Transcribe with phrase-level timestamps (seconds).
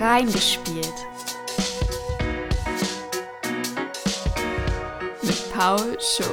[0.00, 0.94] Reingespielt.
[5.20, 6.24] Mit Paul Show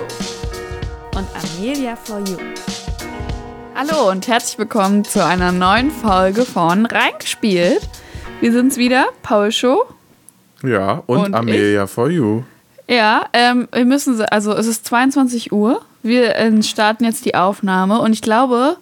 [1.18, 2.38] und Amelia for You.
[3.76, 7.82] Hallo und herzlich willkommen zu einer neuen Folge von Reingespielt.
[8.40, 9.84] Wir sind's wieder, Paul Show.
[10.64, 12.44] Ja, und, Und Amelia for you.
[12.88, 15.82] Ja, ähm, wir müssen, also es ist 22 Uhr.
[16.04, 18.78] Wir äh, starten jetzt die Aufnahme und ich glaube,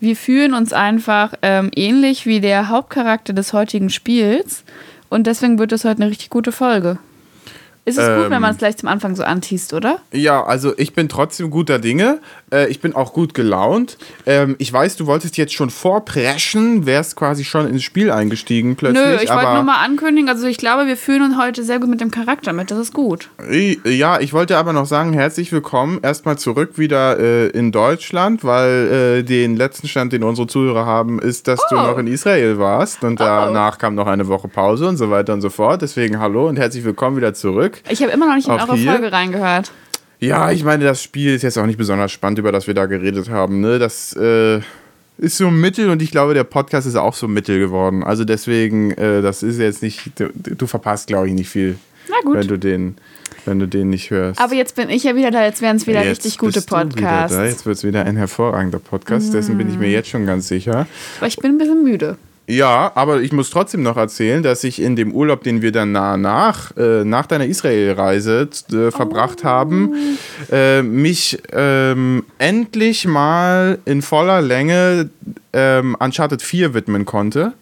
[0.00, 4.64] wir fühlen uns einfach ähm, ähnlich wie der Hauptcharakter des heutigen Spiels
[5.08, 6.98] und deswegen wird es heute eine richtig gute Folge.
[7.88, 8.42] Ist es gut, wenn Ähm.
[8.42, 9.98] man es gleich zum Anfang so anteast, oder?
[10.12, 12.20] Ja, also ich bin trotzdem guter Dinge.
[12.52, 13.98] Äh, ich bin auch gut gelaunt.
[14.26, 19.04] Ähm, ich weiß, du wolltest jetzt schon vorpreschen, wärst quasi schon ins Spiel eingestiegen plötzlich.
[19.04, 21.88] Nö, ich wollte nur mal ankündigen, also ich glaube, wir fühlen uns heute sehr gut
[21.88, 23.28] mit dem Charakter mit, das ist gut.
[23.84, 29.18] Ja, ich wollte aber noch sagen, herzlich willkommen erstmal zurück wieder äh, in Deutschland, weil
[29.18, 31.82] äh, den letzten Stand, den unsere Zuhörer haben, ist, dass du Oh.
[31.82, 35.40] noch in Israel warst und danach kam noch eine Woche Pause und so weiter und
[35.42, 35.82] so fort.
[35.82, 37.77] Deswegen hallo und herzlich willkommen wieder zurück.
[37.88, 38.92] Ich habe immer noch nicht in eure hier?
[38.92, 39.72] Folge reingehört.
[40.20, 42.86] Ja, ich meine, das Spiel ist jetzt auch nicht besonders spannend, über das wir da
[42.86, 43.60] geredet haben.
[43.60, 43.78] Ne?
[43.78, 44.60] Das äh,
[45.18, 48.02] ist so mittel und ich glaube, der Podcast ist auch so mittel geworden.
[48.02, 51.76] Also deswegen, äh, das ist jetzt nicht, du, du verpasst, glaube ich, nicht viel,
[52.24, 52.96] wenn du den,
[53.44, 54.40] wenn du den nicht hörst.
[54.40, 57.36] Aber jetzt bin ich ja wieder da, jetzt werden es wieder Jetzt richtig gute Podcasts.
[57.36, 60.86] Jetzt wird es wieder ein hervorragender Podcast, dessen bin ich mir jetzt schon ganz sicher.
[61.18, 62.16] Aber ich bin ein bisschen müde.
[62.50, 65.92] Ja, aber ich muss trotzdem noch erzählen, dass ich in dem Urlaub, den wir dann
[65.92, 69.94] nah nach, äh, nach deiner Israel-Reise äh, verbracht haben,
[70.50, 75.10] äh, mich ähm, endlich mal in voller Länge
[75.52, 77.52] ähm, Uncharted 4 widmen konnte.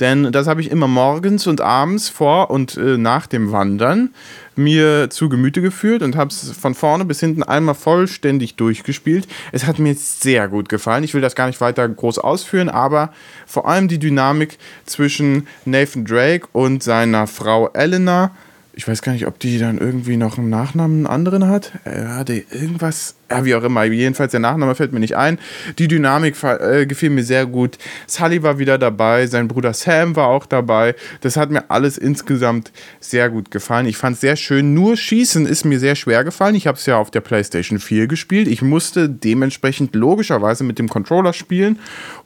[0.00, 4.10] Denn das habe ich immer morgens und abends vor und äh, nach dem Wandern
[4.54, 9.26] mir zu Gemüte geführt und habe es von vorne bis hinten einmal vollständig durchgespielt.
[9.52, 11.04] Es hat mir sehr gut gefallen.
[11.04, 13.12] Ich will das gar nicht weiter groß ausführen, aber
[13.46, 18.32] vor allem die Dynamik zwischen Nathan Drake und seiner Frau Elena.
[18.78, 21.72] Ich weiß gar nicht, ob die dann irgendwie noch einen Nachnamen einen anderen hat.
[21.84, 23.84] Er hatte irgendwas, ja, wie auch immer.
[23.84, 25.38] Jedenfalls der Nachname fällt mir nicht ein.
[25.78, 27.78] Die Dynamik äh, gefiel mir sehr gut.
[28.06, 30.94] Sully war wieder dabei, sein Bruder Sam war auch dabei.
[31.22, 32.70] Das hat mir alles insgesamt
[33.00, 33.86] sehr gut gefallen.
[33.86, 34.74] Ich fand es sehr schön.
[34.74, 36.54] Nur Schießen ist mir sehr schwer gefallen.
[36.54, 38.46] Ich habe es ja auf der PlayStation 4 gespielt.
[38.46, 41.78] Ich musste dementsprechend logischerweise mit dem Controller spielen.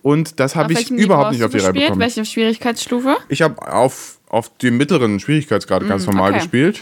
[0.03, 1.85] Und das habe ich überhaupt nicht auf die Reihe gespielt?
[1.87, 2.01] bekommen.
[2.01, 3.17] Welche Schwierigkeitsstufe?
[3.29, 6.43] Ich habe auf, auf dem mittleren Schwierigkeitsgrad ganz normal Mm, okay.
[6.43, 6.81] gespielt.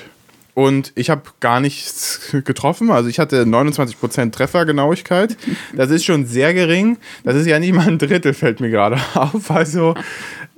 [0.54, 2.90] Und ich habe gar nichts getroffen.
[2.90, 5.36] Also ich hatte 29% Treffergenauigkeit.
[5.74, 6.98] Das ist schon sehr gering.
[7.22, 9.50] Das ist ja nicht mal ein Drittel, fällt mir gerade auf.
[9.50, 9.94] Also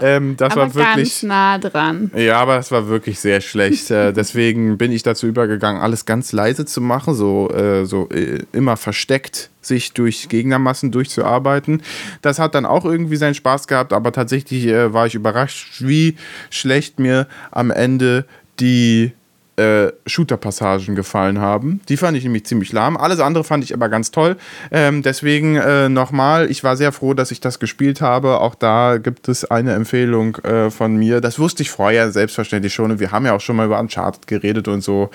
[0.03, 0.97] ähm, das Aber war wirklich...
[0.97, 2.11] ganz nah dran.
[2.15, 3.91] Ja, aber es war wirklich sehr schlecht.
[3.91, 8.41] Äh, deswegen bin ich dazu übergegangen, alles ganz leise zu machen, so, äh, so äh,
[8.53, 11.83] immer versteckt sich durch Gegnermassen durchzuarbeiten.
[12.23, 16.17] Das hat dann auch irgendwie seinen Spaß gehabt, aber tatsächlich äh, war ich überrascht, wie
[16.51, 18.25] schlecht mir am Ende
[18.59, 19.13] die
[19.61, 21.81] äh, Shooter-Passagen gefallen haben.
[21.89, 22.97] Die fand ich nämlich ziemlich lahm.
[22.97, 24.37] Alles andere fand ich aber ganz toll.
[24.71, 28.41] Ähm, deswegen äh, nochmal, ich war sehr froh, dass ich das gespielt habe.
[28.41, 31.21] Auch da gibt es eine Empfehlung äh, von mir.
[31.21, 32.91] Das wusste ich vorher selbstverständlich schon.
[32.91, 35.11] Und wir haben ja auch schon mal über Uncharted geredet und so.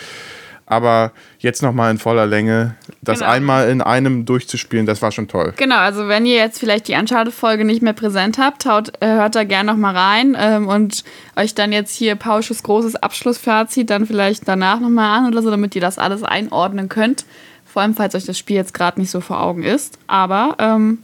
[0.68, 3.31] Aber jetzt nochmal in voller Länge, das Genau.
[3.31, 5.53] einmal in einem durchzuspielen, das war schon toll.
[5.58, 9.36] Genau, also wenn ihr jetzt vielleicht die Uncharted-Folge nicht mehr präsent habt, haut, äh, hört
[9.36, 11.03] da gerne nochmal rein ähm, und
[11.36, 15.76] euch dann jetzt hier Pausches großes Abschlussfazit dann vielleicht danach nochmal an oder so, damit
[15.76, 17.26] ihr das alles einordnen könnt.
[17.66, 20.00] Vor allem, falls euch das Spiel jetzt gerade nicht so vor Augen ist.
[20.08, 21.00] Aber ähm,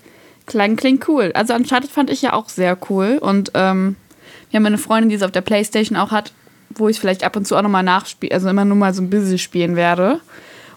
[0.48, 1.32] klang, klingt cool.
[1.36, 3.96] Also Uncharted fand ich ja auch sehr cool und ähm,
[4.50, 6.34] wir haben eine Freundin, die es auf der Playstation auch hat,
[6.76, 9.10] wo ich vielleicht ab und zu auch nochmal nachspiele, also immer nur mal so ein
[9.10, 10.20] bisschen spielen werde.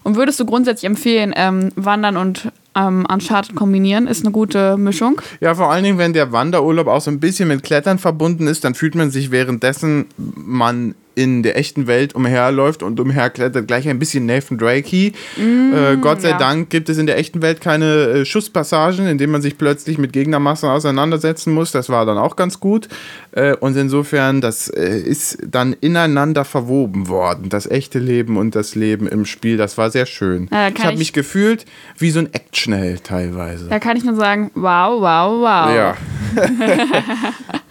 [0.03, 4.07] Und würdest du grundsätzlich empfehlen, ähm, Wandern und ähm, Uncharted kombinieren?
[4.07, 5.21] Ist eine gute Mischung.
[5.39, 8.63] Ja, vor allen Dingen, wenn der Wanderurlaub auch so ein bisschen mit Klettern verbunden ist,
[8.63, 13.99] dann fühlt man sich währenddessen man in der echten Welt umherläuft und umherklettert gleich ein
[13.99, 15.13] bisschen Nathan Drakey.
[15.37, 16.37] äh, Gott sei ja.
[16.37, 19.97] Dank gibt es in der echten Welt keine äh, Schusspassagen, in denen man sich plötzlich
[19.97, 21.71] mit Gegnermassen auseinandersetzen muss.
[21.71, 22.89] Das war dann auch ganz gut.
[23.31, 27.47] Äh, und insofern, das äh, ist dann ineinander verwoben worden.
[27.47, 30.49] Das echte Leben und das Leben im Spiel, das war sehr schön.
[30.51, 31.63] Ich habe ich- mich gefühlt
[31.97, 32.29] wie so ein
[32.65, 33.67] Actionheld teilweise.
[33.69, 35.75] Da kann ich nur sagen, wow, wow, wow.
[35.75, 35.97] Ja.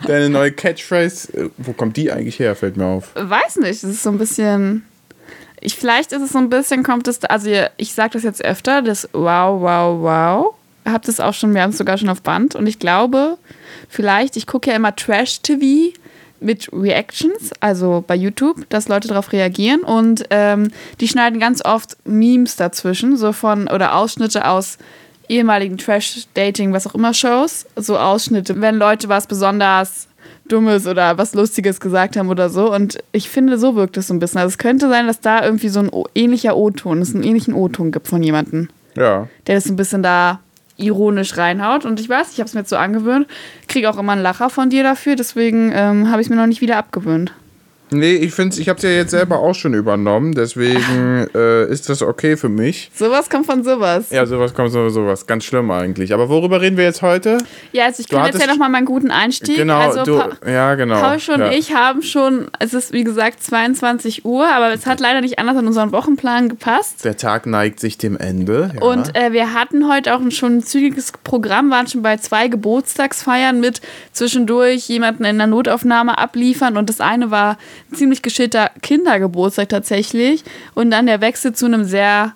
[0.06, 3.10] Deine neue Catchphrase, äh, wo kommt die eigentlich her, fällt mir auf.
[3.14, 4.84] Weiß nicht, es ist so ein bisschen.
[5.60, 8.82] Ich, vielleicht ist es so ein bisschen, kommt es, also ich sage das jetzt öfter,
[8.82, 10.54] das wow, wow, wow.
[10.84, 12.54] Habt es auch schon, wir haben es sogar schon auf Band.
[12.54, 13.38] Und ich glaube,
[13.88, 15.94] vielleicht, ich gucke ja immer Trash-TV
[16.44, 19.80] mit Reactions, also bei YouTube, dass Leute darauf reagieren.
[19.80, 20.70] Und ähm,
[21.00, 24.78] die schneiden ganz oft Memes dazwischen, so von, oder Ausschnitte aus
[25.28, 30.08] ehemaligen Trash-Dating, was auch immer Shows, so Ausschnitte, wenn Leute was besonders
[30.48, 32.72] Dummes oder was Lustiges gesagt haben oder so.
[32.72, 34.40] Und ich finde, so wirkt es so ein bisschen.
[34.40, 37.92] Also es könnte sein, dass da irgendwie so ein ähnlicher O-Ton, es einen ähnlichen O-Ton
[37.92, 38.68] gibt von jemandem.
[38.96, 39.28] Ja.
[39.46, 40.40] Der das ein bisschen da
[40.76, 41.84] ironisch reinhaut.
[41.84, 43.26] Und ich weiß, ich habe es mir jetzt so angewöhnt.
[43.68, 45.16] Kriege auch immer einen Lacher von dir dafür.
[45.16, 47.32] Deswegen ähm, habe ich es mir noch nicht wieder abgewöhnt.
[47.98, 51.88] Nee, ich finde ich habe es ja jetzt selber auch schon übernommen, deswegen äh, ist
[51.88, 52.90] das okay für mich.
[52.94, 54.10] Sowas kommt von sowas.
[54.10, 55.26] Ja, sowas kommt von sowas.
[55.26, 56.12] Ganz schlimm eigentlich.
[56.12, 57.38] Aber worüber reden wir jetzt heute?
[57.72, 59.56] Ja, also ich kann jetzt ja nochmal meinen guten Einstieg.
[59.56, 61.00] Genau, also du, Pa- ja, genau.
[61.00, 61.50] Pausch und ja.
[61.52, 65.56] ich haben schon, es ist wie gesagt 22 Uhr, aber es hat leider nicht anders
[65.56, 67.04] an unseren Wochenplan gepasst.
[67.04, 68.72] Der Tag neigt sich dem Ende.
[68.74, 68.82] Ja.
[68.82, 72.48] Und äh, wir hatten heute auch ein schon ein zügiges Programm, waren schon bei zwei
[72.48, 73.80] Geburtstagsfeiern mit
[74.12, 77.58] zwischendurch jemanden in der Notaufnahme abliefern und das eine war
[77.92, 80.44] ziemlich geschilter Kindergeburtstag tatsächlich
[80.74, 82.32] und dann der Wechsel zu einem sehr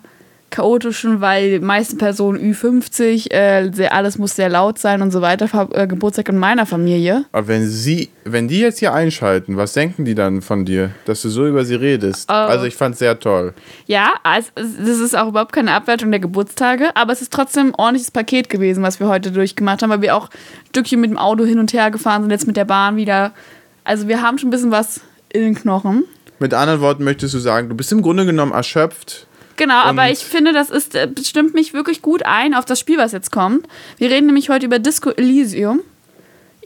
[0.51, 5.21] chaotischen, weil die meisten Personen Ü50, äh, sehr, alles muss sehr laut sein und so
[5.21, 7.25] weiter, Ver- äh, Geburtstag in meiner Familie.
[7.31, 11.21] Aber wenn sie, wenn die jetzt hier einschalten, was denken die dann von dir, dass
[11.21, 12.27] du so über sie redest?
[12.31, 12.33] Oh.
[12.33, 13.53] Also ich fand's sehr toll.
[13.85, 17.75] Ja, also, das ist auch überhaupt keine Abwertung der Geburtstage, aber es ist trotzdem ein
[17.75, 21.19] ordentliches Paket gewesen, was wir heute durchgemacht haben, weil wir auch ein Stückchen mit dem
[21.19, 23.33] Auto hin und her gefahren sind, jetzt mit der Bahn wieder.
[23.83, 26.05] Also wir haben schon ein bisschen was in den Knochen.
[26.39, 29.27] Mit anderen Worten möchtest du sagen, du bist im Grunde genommen erschöpft.
[29.57, 32.97] Genau, aber ich finde, das ist, äh, stimmt mich wirklich gut ein auf das Spiel,
[32.97, 33.67] was jetzt kommt.
[33.97, 35.81] Wir reden nämlich heute über Disco Elysium.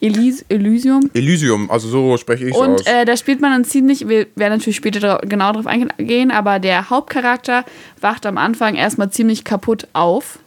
[0.04, 1.10] Elys Elysium.
[1.14, 2.60] Elysium, also so spreche ich aus.
[2.60, 6.30] Und äh, da spielt man dann ziemlich, wir werden natürlich später dra genau darauf eingehen,
[6.30, 7.64] aber der Hauptcharakter
[8.02, 10.40] wacht am Anfang erstmal ziemlich kaputt auf.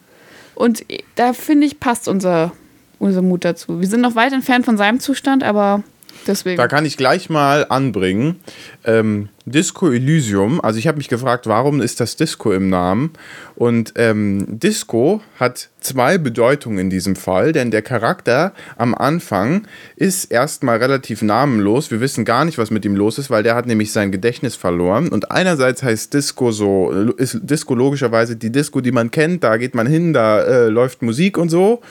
[0.54, 0.84] Und
[1.14, 2.52] da finde ich, passt unser,
[2.98, 3.80] unser Mut dazu.
[3.80, 5.82] Wir sind noch weit entfernt von seinem Zustand, aber
[6.26, 6.56] deswegen.
[6.56, 8.36] Da kann ich gleich mal anbringen.
[8.84, 13.12] Ähm, Disco Elysium, also ich habe mich gefragt, warum ist das Disco im Namen?
[13.54, 20.24] Und ähm, Disco hat zwei Bedeutungen in diesem Fall, denn der Charakter am Anfang ist
[20.32, 21.92] erstmal relativ namenlos.
[21.92, 24.56] Wir wissen gar nicht, was mit ihm los ist, weil der hat nämlich sein Gedächtnis
[24.56, 25.08] verloren.
[25.08, 29.76] Und einerseits heißt Disco so, ist Disco logischerweise die Disco, die man kennt, da geht
[29.76, 31.82] man hin, da äh, läuft Musik und so.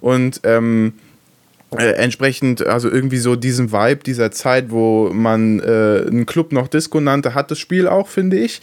[0.00, 0.94] Und ähm,
[1.78, 6.68] äh, entsprechend, also irgendwie so diesen Vibe dieser Zeit, wo man äh, einen Club noch
[6.68, 8.60] Disco nannte, hat das Spiel auch, finde ich.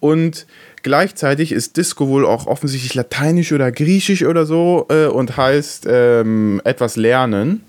[0.00, 0.46] Und
[0.82, 6.60] gleichzeitig ist Disco wohl auch offensichtlich lateinisch oder griechisch oder so äh, und heißt ähm,
[6.64, 7.62] etwas lernen.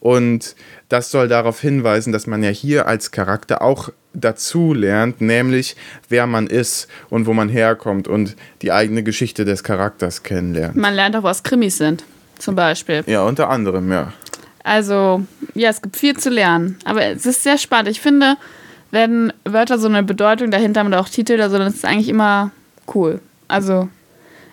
[0.00, 0.54] Und
[0.88, 5.76] das soll darauf hinweisen, dass man ja hier als Charakter auch dazu lernt, nämlich
[6.08, 10.76] wer man ist und wo man herkommt und die eigene Geschichte des Charakters kennenlernt.
[10.76, 12.04] Man lernt auch, was Krimis sind,
[12.38, 13.04] zum Beispiel.
[13.06, 14.12] Ja, unter anderem, ja.
[14.64, 15.24] Also,
[15.54, 16.78] ja, es gibt viel zu lernen.
[16.84, 17.88] Aber es ist sehr spannend.
[17.88, 18.36] Ich finde,
[18.90, 21.84] wenn Wörter so eine Bedeutung dahinter haben oder auch Titel oder so, dann ist es
[21.84, 22.50] eigentlich immer
[22.94, 23.20] cool.
[23.48, 23.88] Also,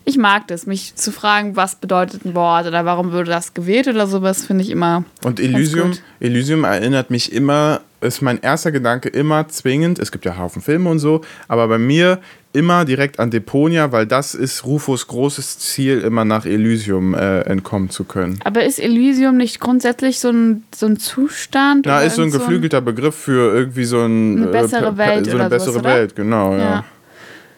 [0.05, 3.87] ich mag das, mich zu fragen, was bedeutet ein Wort oder warum wurde das gewählt
[3.87, 5.03] oder sowas, finde ich immer.
[5.23, 5.93] Und Elysium.
[6.19, 10.89] Elysium erinnert mich immer, ist mein erster Gedanke immer zwingend, es gibt ja Haufen Filme
[10.89, 12.19] und so, aber bei mir
[12.55, 17.89] immer direkt an Deponia, weil das ist Rufus großes Ziel, immer nach Elysium äh, entkommen
[17.89, 18.39] zu können.
[18.43, 21.85] Aber ist Elysium nicht grundsätzlich so ein, so ein Zustand?
[21.85, 24.97] Na, oder ist so ein geflügelter Begriff für irgendwie so ein, Eine bessere pe- pe-
[24.97, 25.95] Welt so eine oder bessere sowas, oder?
[25.95, 26.59] Welt, genau, ja.
[26.59, 26.85] Ja.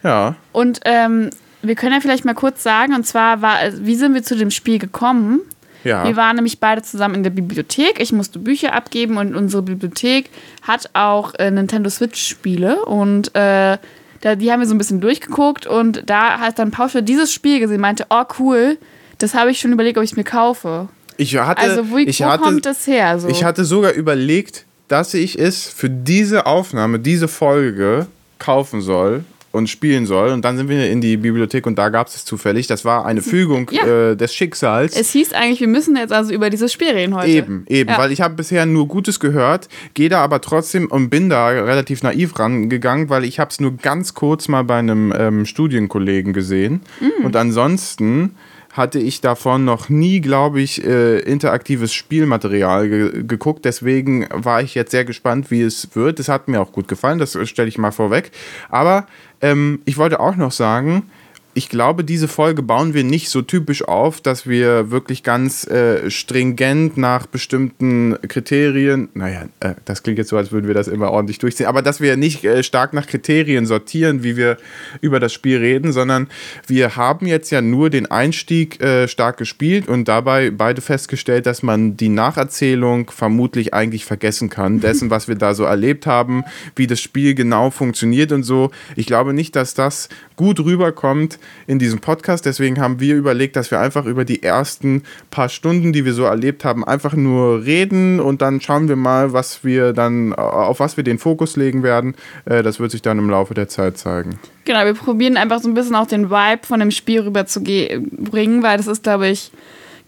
[0.02, 0.36] Ja.
[0.52, 1.30] Und ähm,
[1.62, 4.50] wir können ja vielleicht mal kurz sagen, und zwar war, wie sind wir zu dem
[4.50, 5.40] Spiel gekommen?
[5.84, 6.04] Ja.
[6.06, 8.00] Wir waren nämlich beide zusammen in der Bibliothek.
[8.00, 10.28] Ich musste Bücher abgeben und unsere Bibliothek
[10.62, 12.84] hat auch äh, Nintendo Switch-Spiele.
[12.84, 13.78] Und äh,
[14.20, 15.66] da, die haben wir so ein bisschen durchgeguckt.
[15.66, 18.78] Und da hat dann Pausche dieses Spiel gesehen, meinte, oh cool,
[19.18, 20.88] das habe ich schon überlegt, ob ich es mir kaufe.
[21.16, 23.18] Ich hatte, Also wo, ich wo hatte, kommt das her?
[23.18, 23.28] So?
[23.28, 28.06] Ich hatte sogar überlegt, dass ich es für diese Aufnahme, diese Folge
[28.38, 29.24] kaufen soll
[29.58, 30.30] und spielen soll.
[30.30, 32.66] Und dann sind wir in die Bibliothek und da gab es es zufällig.
[32.66, 33.86] Das war eine Fügung Ja.
[34.12, 34.96] äh, des Schicksals.
[34.96, 37.28] es hieß eigentlich, wir müssen jetzt also über dieses Spiel reden heute.
[37.28, 37.98] Eben, eben, Ja.
[37.98, 42.02] weil ich habe bisher nur Gutes gehört, gehe da aber trotzdem und bin da relativ
[42.02, 46.80] naiv rangegangen, weil ich habe es nur ganz kurz mal bei einem ähm, Studienkollegen gesehen
[47.00, 47.24] Mm.
[47.26, 48.34] und ansonsten
[48.78, 53.66] hatte ich davon noch nie, glaube ich, äh, interaktives Spielmaterial ge geguckt.
[53.66, 56.18] Deswegen war ich jetzt sehr gespannt, wie es wird.
[56.20, 58.30] Es hat mir auch gut gefallen, das stelle ich mal vorweg.
[58.70, 59.06] Aber
[59.42, 61.10] ähm, ich wollte auch noch sagen,
[61.58, 66.08] ich glaube, diese Folge bauen wir nicht so typisch auf, dass wir wirklich ganz äh,
[66.08, 71.10] stringent nach bestimmten Kriterien, naja, äh, das klingt jetzt so, als würden wir das immer
[71.10, 74.56] ordentlich durchziehen, aber dass wir nicht äh, stark nach Kriterien sortieren, wie wir
[75.00, 76.28] über das Spiel reden, sondern
[76.68, 81.64] wir haben jetzt ja nur den Einstieg äh, stark gespielt und dabei beide festgestellt, dass
[81.64, 86.44] man die Nacherzählung vermutlich eigentlich vergessen kann, dessen, was wir da so erlebt haben,
[86.76, 88.70] wie das Spiel genau funktioniert und so.
[88.94, 92.46] Ich glaube nicht, dass das gut rüberkommt, in diesem Podcast.
[92.46, 96.24] Deswegen haben wir überlegt, dass wir einfach über die ersten paar Stunden, die wir so
[96.24, 100.96] erlebt haben, einfach nur reden und dann schauen wir mal, was wir dann, auf was
[100.96, 102.14] wir den Fokus legen werden.
[102.44, 104.38] Äh, das wird sich dann im Laufe der Zeit zeigen.
[104.64, 107.62] Genau, wir probieren einfach so ein bisschen auch den Vibe von dem Spiel rüber zu
[107.62, 109.50] bringen, weil das ist, glaube ich,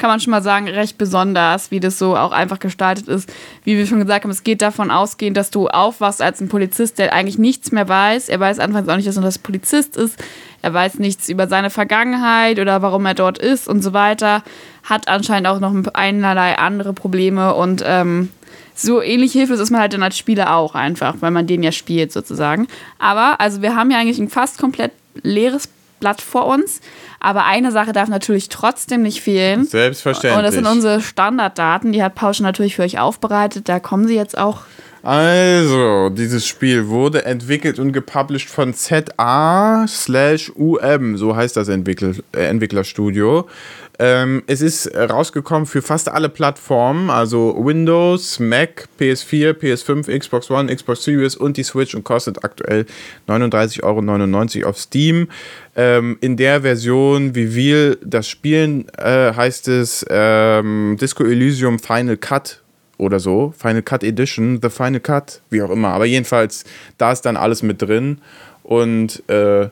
[0.01, 3.31] kann man schon mal sagen, recht besonders, wie das so auch einfach gestaltet ist.
[3.65, 6.99] Wie wir schon gesagt haben, es geht davon ausgehend, dass du aufwachst als ein Polizist,
[6.99, 8.31] der eigentlich nichts mehr weiß.
[8.31, 10.17] Er weiß anfangs auch nicht, dass er das Polizist ist.
[10.63, 14.43] Er weiß nichts über seine Vergangenheit oder warum er dort ist und so weiter.
[14.83, 18.31] Hat anscheinend auch noch einerlei andere Probleme und ähm,
[18.75, 21.73] so ähnlich hilflos ist man halt dann als Spieler auch einfach, weil man den ja
[21.73, 22.67] spielt sozusagen.
[22.99, 25.69] Aber, also wir haben ja eigentlich ein fast komplett leeres
[26.01, 26.81] Blatt vor uns.
[27.21, 29.67] Aber eine Sache darf natürlich trotzdem nicht fehlen.
[29.67, 30.39] Selbstverständlich.
[30.39, 31.93] Und das sind unsere Standarddaten.
[31.93, 33.69] Die hat Pausch natürlich für euch aufbereitet.
[33.69, 34.63] Da kommen sie jetzt auch.
[35.03, 42.13] Also, dieses Spiel wurde entwickelt und gepublished von ZA slash UM, so heißt das Entwickler,
[42.33, 43.49] äh, Entwicklerstudio.
[43.99, 50.75] Ähm, es ist rausgekommen für fast alle Plattformen, also Windows, Mac, PS4, PS5, Xbox One,
[50.75, 52.87] Xbox Series und die Switch und kostet aktuell
[53.29, 55.29] 39,99 Euro auf Steam.
[55.77, 62.17] Ähm, in der Version, wie wir das spielen, äh, heißt es ähm, Disco Elysium Final
[62.17, 62.63] Cut
[63.01, 63.53] oder so.
[63.57, 65.89] Final Cut Edition, The Final Cut, wie auch immer.
[65.89, 66.65] Aber jedenfalls,
[66.99, 68.19] da ist dann alles mit drin.
[68.63, 69.69] Und äh,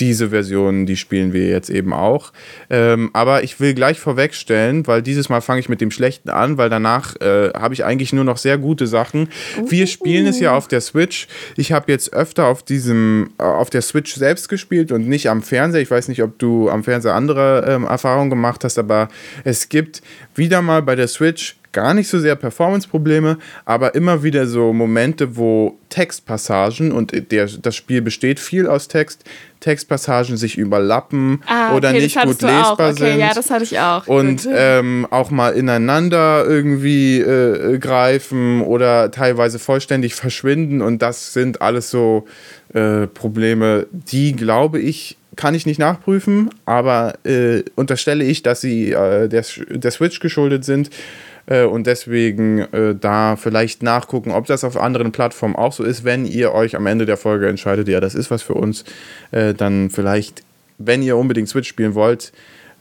[0.00, 2.32] diese Version, die spielen wir jetzt eben auch.
[2.70, 6.56] Ähm, aber ich will gleich vorwegstellen, weil dieses Mal fange ich mit dem Schlechten an,
[6.56, 9.28] weil danach äh, habe ich eigentlich nur noch sehr gute Sachen.
[9.66, 11.28] Wir spielen es ja auf der Switch.
[11.56, 15.42] Ich habe jetzt öfter auf diesem, äh, auf der Switch selbst gespielt und nicht am
[15.42, 15.82] Fernseher.
[15.82, 19.08] Ich weiß nicht, ob du am Fernseher andere ähm, Erfahrungen gemacht hast, aber
[19.44, 20.00] es gibt
[20.34, 25.36] wieder mal bei der Switch gar nicht so sehr Performance-Probleme, aber immer wieder so Momente,
[25.36, 29.24] wo Textpassagen und der, das Spiel besteht viel aus Text,
[29.60, 33.20] Textpassagen sich überlappen ah, oder okay, nicht gut lesbar okay, sind.
[33.20, 34.06] Ja, das hatte ich auch.
[34.06, 40.80] Und ähm, auch mal ineinander irgendwie äh, greifen oder teilweise vollständig verschwinden.
[40.80, 42.26] Und das sind alles so
[42.72, 48.92] äh, Probleme, die, glaube ich, kann ich nicht nachprüfen, aber äh, unterstelle ich, dass sie
[48.92, 50.90] äh, der, der Switch geschuldet sind.
[51.50, 56.04] Äh, und deswegen äh, da vielleicht nachgucken, ob das auf anderen Plattformen auch so ist.
[56.04, 58.84] Wenn ihr euch am Ende der Folge entscheidet, ja, das ist was für uns,
[59.32, 60.42] äh, dann vielleicht,
[60.78, 62.32] wenn ihr unbedingt Switch spielen wollt,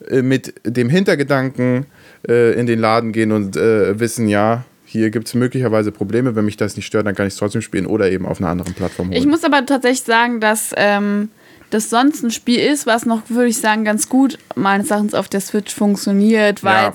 [0.08, 1.86] äh, mit dem Hintergedanken
[2.22, 6.36] in den Laden gehen und wissen, ja, hier gibt es möglicherweise Probleme.
[6.36, 8.50] Wenn mich das nicht stört, dann kann ich es trotzdem spielen oder eben auf einer
[8.50, 9.18] anderen Plattform holen.
[9.18, 11.30] Ich muss aber tatsächlich sagen, dass ähm,
[11.70, 15.30] das sonst ein Spiel ist, was noch, würde ich sagen, ganz gut meines Erachtens auf
[15.30, 16.94] der Switch funktioniert, weil ja.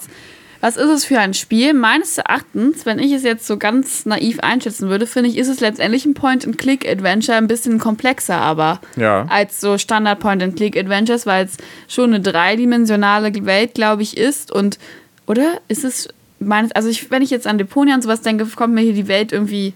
[0.65, 1.75] Was ist es für ein Spiel?
[1.75, 5.61] Meines Erachtens, wenn ich es jetzt so ganz naiv einschätzen würde, finde ich, ist es
[5.61, 9.27] letztendlich ein Point-and-Click-Adventure, ein bisschen komplexer aber ja.
[9.29, 14.51] als so Standard-Point-and-Click-Adventures, weil es schon eine dreidimensionale Welt, glaube ich, ist.
[14.51, 14.79] Und,
[15.27, 15.61] oder?
[15.69, 18.81] Ist es meines, also ich, wenn ich jetzt an Deponia und sowas denke, kommt mir
[18.81, 19.75] hier die Welt irgendwie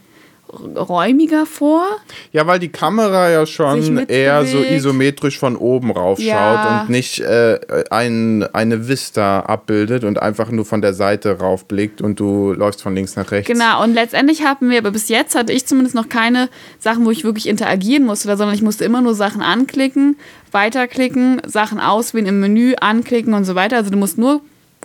[0.52, 1.86] räumiger vor.
[2.32, 6.36] Ja, weil die Kamera ja schon eher so isometrisch von oben rauf ja.
[6.36, 7.58] schaut und nicht äh,
[7.90, 12.94] ein, eine Vista abbildet und einfach nur von der Seite raufblickt und du läufst von
[12.94, 13.50] links nach rechts.
[13.50, 17.10] Genau, und letztendlich haben wir, aber bis jetzt hatte ich zumindest noch keine Sachen, wo
[17.10, 20.16] ich wirklich interagieren musste, sondern ich musste immer nur Sachen anklicken,
[20.52, 23.76] weiterklicken, Sachen auswählen im Menü, anklicken und so weiter.
[23.76, 24.40] Also du musst nur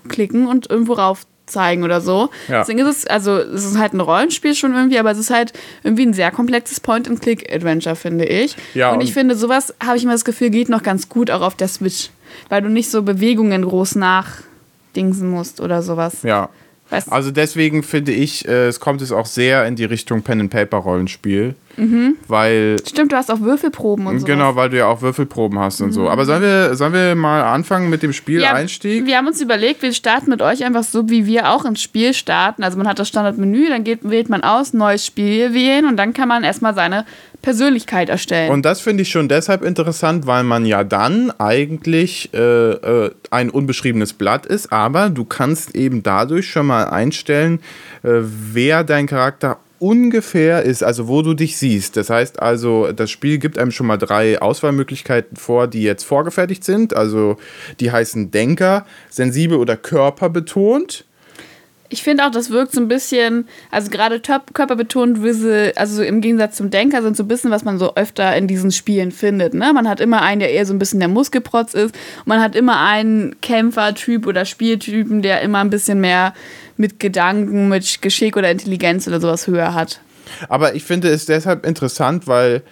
[0.10, 2.30] klicken und irgendwo rauf zeigen oder so.
[2.48, 2.60] Ja.
[2.60, 5.54] Deswegen ist es, also es ist halt ein Rollenspiel schon irgendwie, aber es ist halt
[5.84, 8.56] irgendwie ein sehr komplexes Point-and-Click-Adventure, finde ich.
[8.74, 11.32] Ja, und, und ich finde, sowas, habe ich immer das Gefühl, geht noch ganz gut
[11.32, 12.10] auch auf der Switch.
[12.50, 16.24] Weil du nicht so Bewegungen groß nachdingsen musst oder sowas.
[16.24, 16.50] Ja.
[16.90, 21.56] Weißt also deswegen finde ich, äh, es kommt es auch sehr in die Richtung Pen-and-Paper-Rollenspiel.
[21.78, 22.18] Mhm.
[22.28, 22.76] Weil.
[22.86, 24.26] Stimmt, du hast auch Würfelproben und so.
[24.26, 25.94] Genau, weil du ja auch Würfelproben hast und mhm.
[25.94, 26.10] so.
[26.10, 29.02] Aber sollen wir, sollen wir mal anfangen mit dem Spieleinstieg?
[29.02, 31.82] Ja, wir haben uns überlegt, wir starten mit euch einfach so, wie wir auch ins
[31.82, 32.64] Spiel starten.
[32.64, 36.14] Also man hat das Standardmenü, dann geht, wählt man aus, neues Spiel wählen und dann
[36.14, 37.06] kann man erstmal seine
[37.44, 38.52] Persönlichkeit erstellen.
[38.52, 43.52] Und das finde ich schon deshalb interessant, weil man ja dann eigentlich äh, äh, ein
[43.52, 47.60] unbeschriebenes Blatt ist, aber du kannst eben dadurch schon mal einstellen,
[48.02, 51.98] äh, wer dein Charakter ungefähr ist, also wo du dich siehst.
[51.98, 56.64] Das heißt also, das Spiel gibt einem schon mal drei Auswahlmöglichkeiten vor, die jetzt vorgefertigt
[56.64, 56.96] sind.
[56.96, 57.36] Also
[57.82, 61.04] die heißen Denker, sensibel oder körperbetont.
[61.94, 65.20] Ich finde auch, das wirkt so ein bisschen, also gerade körperbetont,
[65.76, 68.72] also im Gegensatz zum Denker sind so ein bisschen, was man so öfter in diesen
[68.72, 69.54] Spielen findet.
[69.54, 69.72] Ne?
[69.74, 71.94] Man hat immer einen, der eher so ein bisschen der Muskelprotz ist.
[72.26, 76.34] Man hat immer einen Kämpfertyp oder Spieltypen, der immer ein bisschen mehr
[76.78, 80.02] mit Gedanken, mit Geschick oder Intelligenz oder sowas höher hat.
[80.50, 82.64] Aber ich finde es deshalb interessant, weil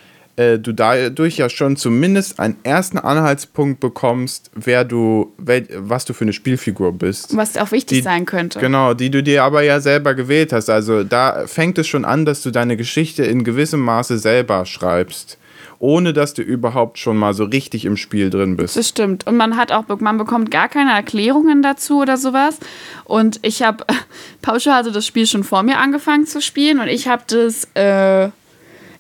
[0.42, 6.14] äh, du dadurch ja schon zumindest einen ersten Anhaltspunkt bekommst, wer du, wel, was du
[6.14, 7.36] für eine Spielfigur bist.
[7.36, 8.60] Was auch wichtig Die- sein könnte.
[8.60, 10.70] Genau, die du dir aber ja selber gewählt hast.
[10.70, 15.38] Also da fängt es schon an, dass du deine Geschichte in gewissem Maße selber schreibst.
[15.80, 18.78] Ohne dass du überhaupt schon mal so richtig im Spiel drin bist.
[18.78, 19.26] Das stimmt.
[19.26, 22.60] Und man hat auch, man bekommt gar keine Erklärungen dazu oder sowas.
[23.04, 23.84] Und ich habe,
[24.44, 28.30] Pausche hatte das Spiel schon vor mir angefangen zu spielen und ich habe das, äh,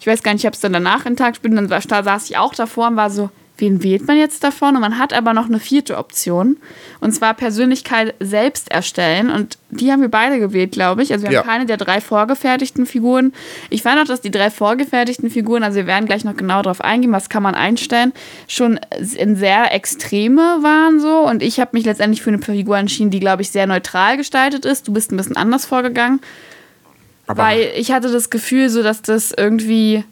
[0.02, 1.80] ich weiß gar nicht, ich habe es dann danach einen Tag gespielt und dann war-
[1.80, 4.74] da saß ich auch davor und war so, wen wählt man jetzt davon?
[4.74, 6.58] Und man hat aber noch eine vierte Option.
[7.00, 9.30] Und zwar Persönlichkeit selbst erstellen.
[9.30, 11.14] Und die haben wir beide gewählt, glaube ich.
[11.14, 11.40] Also wir Ja.
[11.42, 13.34] haben keine der drei vorgefertigten Figuren.
[13.70, 16.82] Ich fand auch, dass die drei vorgefertigten Figuren, also wir werden gleich noch genau darauf
[16.82, 18.14] eingehen, was kann man einstellen,
[18.48, 18.80] schon
[19.16, 21.20] in sehr Extreme waren so.
[21.20, 24.66] Und ich habe mich letztendlich für eine Figur entschieden, die, glaube ich, sehr neutral gestaltet
[24.66, 24.88] ist.
[24.88, 26.20] Du bist ein bisschen anders vorgegangen.
[27.32, 30.04] Aber Weil ich hatte das Gefühl, so dass das irgendwie.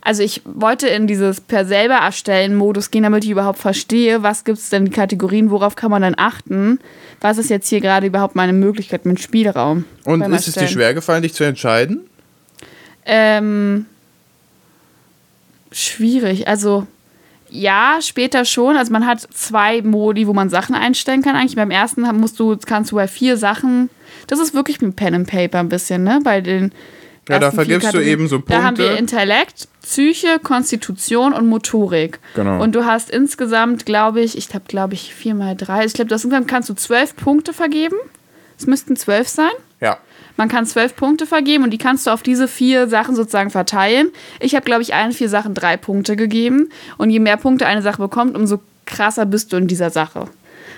[0.00, 4.44] Also ich wollte in dieses per selber erstellen Modus gehen, damit ich überhaupt verstehe, was
[4.44, 6.78] gibt es denn die Kategorien, worauf kann man dann achten?
[7.20, 9.84] Was ist jetzt hier gerade überhaupt meine Möglichkeit mit Spielraum?
[10.04, 10.68] und ist es dir Erstellen?
[10.68, 12.08] schwer gefallen, dich zu entscheiden?
[13.04, 13.86] Ähm,
[15.72, 16.46] schwierig.
[16.46, 16.86] Also
[17.56, 18.76] ja, später schon.
[18.76, 21.36] Also man hat zwei Modi, wo man Sachen einstellen kann.
[21.36, 23.90] Eigentlich beim ersten musst du, kannst du bei vier Sachen.
[24.26, 26.20] Das ist wirklich ein Pen and Paper ein bisschen, ne?
[26.22, 26.72] Bei den
[27.28, 29.00] Ja, da vergibst du eben so Da haben wir Punkte.
[29.00, 32.18] Intellekt, Psyche, Konstitution und Motorik.
[32.34, 32.62] Genau.
[32.62, 35.84] Und du hast insgesamt, glaube ich, ich habe, glaube ich, vier mal drei.
[35.84, 37.96] Ich glaube, das insgesamt kannst du zwölf Punkte vergeben.
[38.58, 39.50] Es müssten zwölf sein.
[39.80, 39.98] Ja.
[40.36, 44.10] Man kann zwölf Punkte vergeben und die kannst du auf diese vier Sachen sozusagen verteilen.
[44.40, 46.68] Ich habe, glaube ich, allen vier Sachen drei Punkte gegeben.
[46.98, 50.28] Und je mehr Punkte eine Sache bekommt, umso krasser bist du in dieser Sache.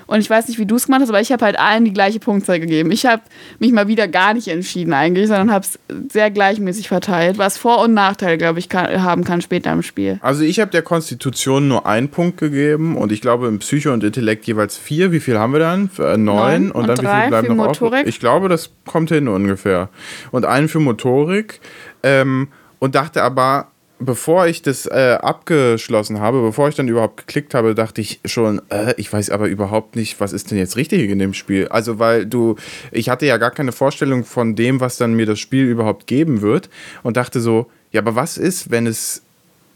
[0.08, 1.92] Und ich weiß nicht, wie du es gemacht hast, aber ich habe halt allen die
[1.92, 2.90] gleiche Punktzahl gegeben.
[2.90, 3.22] Ich habe
[3.58, 5.78] mich mal wieder gar nicht entschieden eigentlich, sondern habe es
[6.10, 10.18] sehr gleichmäßig verteilt, was Vor- und Nachteile, glaube ich, kann, haben kann später im Spiel.
[10.22, 14.02] Also ich habe der Konstitution nur einen Punkt gegeben und ich glaube im Psycho und
[14.02, 15.12] Intellekt jeweils vier.
[15.12, 15.90] Wie viel haben wir dann?
[15.98, 16.24] Äh, neun.
[16.24, 18.00] Neun Und, und dann wie drei viel bleiben noch Motorik?
[18.00, 18.06] auf?
[18.08, 19.90] Ich glaube, das kommt hin ungefähr.
[20.30, 21.60] Und einen für Motorik.
[22.02, 22.48] Ähm,
[22.78, 27.74] und dachte aber, bevor ich das äh, abgeschlossen habe, bevor ich dann überhaupt geklickt habe,
[27.74, 31.18] dachte ich schon, äh, ich weiß aber überhaupt nicht, was ist denn jetzt richtig in
[31.18, 31.68] dem Spiel.
[31.68, 32.56] Also weil du,
[32.92, 36.42] ich hatte ja gar keine Vorstellung von dem, was dann mir das Spiel überhaupt geben
[36.42, 36.68] wird
[37.02, 39.22] und dachte so, ja, aber was ist, wenn es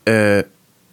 [0.05, 0.45] äh,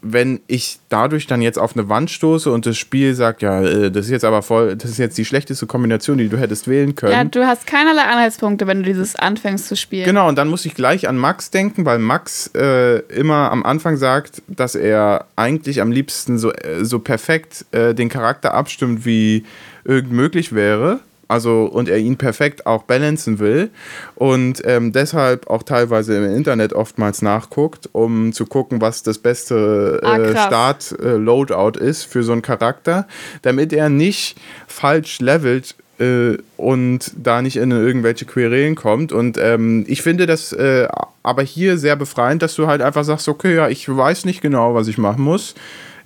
[0.02, 3.92] wenn ich dadurch dann jetzt auf eine Wand stoße und das Spiel sagt, ja, äh,
[3.92, 6.96] das ist jetzt aber voll, das ist jetzt die schlechteste Kombination, die du hättest wählen
[6.96, 7.12] können.
[7.12, 10.06] Ja, du hast keinerlei Anhaltspunkte, wenn du dieses anfängst zu spielen.
[10.06, 13.98] Genau, und dann muss ich gleich an Max denken, weil Max äh, immer am Anfang
[13.98, 19.44] sagt, dass er eigentlich am liebsten so, äh, so perfekt äh, den Charakter abstimmt, wie
[19.84, 21.00] irgend möglich wäre.
[21.30, 23.70] Also, und er ihn perfekt auch balancen will.
[24.16, 30.02] Und ähm, deshalb auch teilweise im Internet oftmals nachguckt, um zu gucken, was das beste
[30.04, 30.48] Ah, äh, krass.
[30.48, 33.08] Start-Loadout ist für so einen Charakter,
[33.44, 34.38] damit er nicht
[34.68, 39.12] falsch levelt äh, und da nicht in irgendwelche Querelen kommt.
[39.12, 40.88] Und ähm, ich finde das äh,
[41.22, 44.74] aber hier sehr befreiend, dass du halt einfach sagst, okay, ja, ich weiß nicht genau,
[44.74, 45.54] was ich machen muss.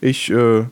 [0.02, 0.66] Ich äh,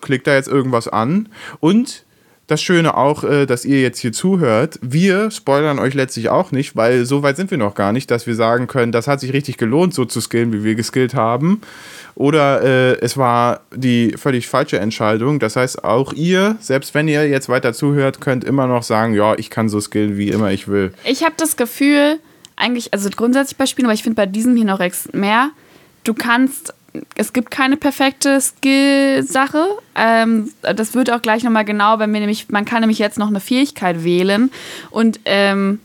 [0.00, 1.28] klick da jetzt irgendwas an.
[1.60, 2.05] Und
[2.46, 6.76] das Schöne auch, äh, dass ihr jetzt hier zuhört, wir spoilern euch letztlich auch nicht,
[6.76, 9.32] weil so weit sind wir noch gar nicht, dass wir sagen können, das hat sich
[9.32, 11.60] richtig gelohnt, so zu skillen, wie wir geskillt haben.
[12.14, 15.38] Oder äh, es war die völlig falsche Entscheidung.
[15.38, 19.34] Das heißt, auch ihr, selbst wenn ihr jetzt weiter zuhört, könnt immer noch sagen, ja,
[19.36, 20.92] ich kann so skillen, wie immer ich will.
[21.04, 22.18] Ich habe das Gefühl,
[22.54, 24.80] eigentlich, also grundsätzlich bei Spielen, aber ich finde bei diesem hier noch
[25.12, 25.50] mehr,
[26.04, 26.72] du kannst,
[27.16, 29.64] es gibt keine perfekte Skill-Sache.
[29.94, 33.28] Ähm, das wird auch gleich nochmal genau, wenn wir nämlich, man kann nämlich jetzt noch
[33.28, 34.50] eine Fähigkeit wählen
[34.90, 35.80] und ähm,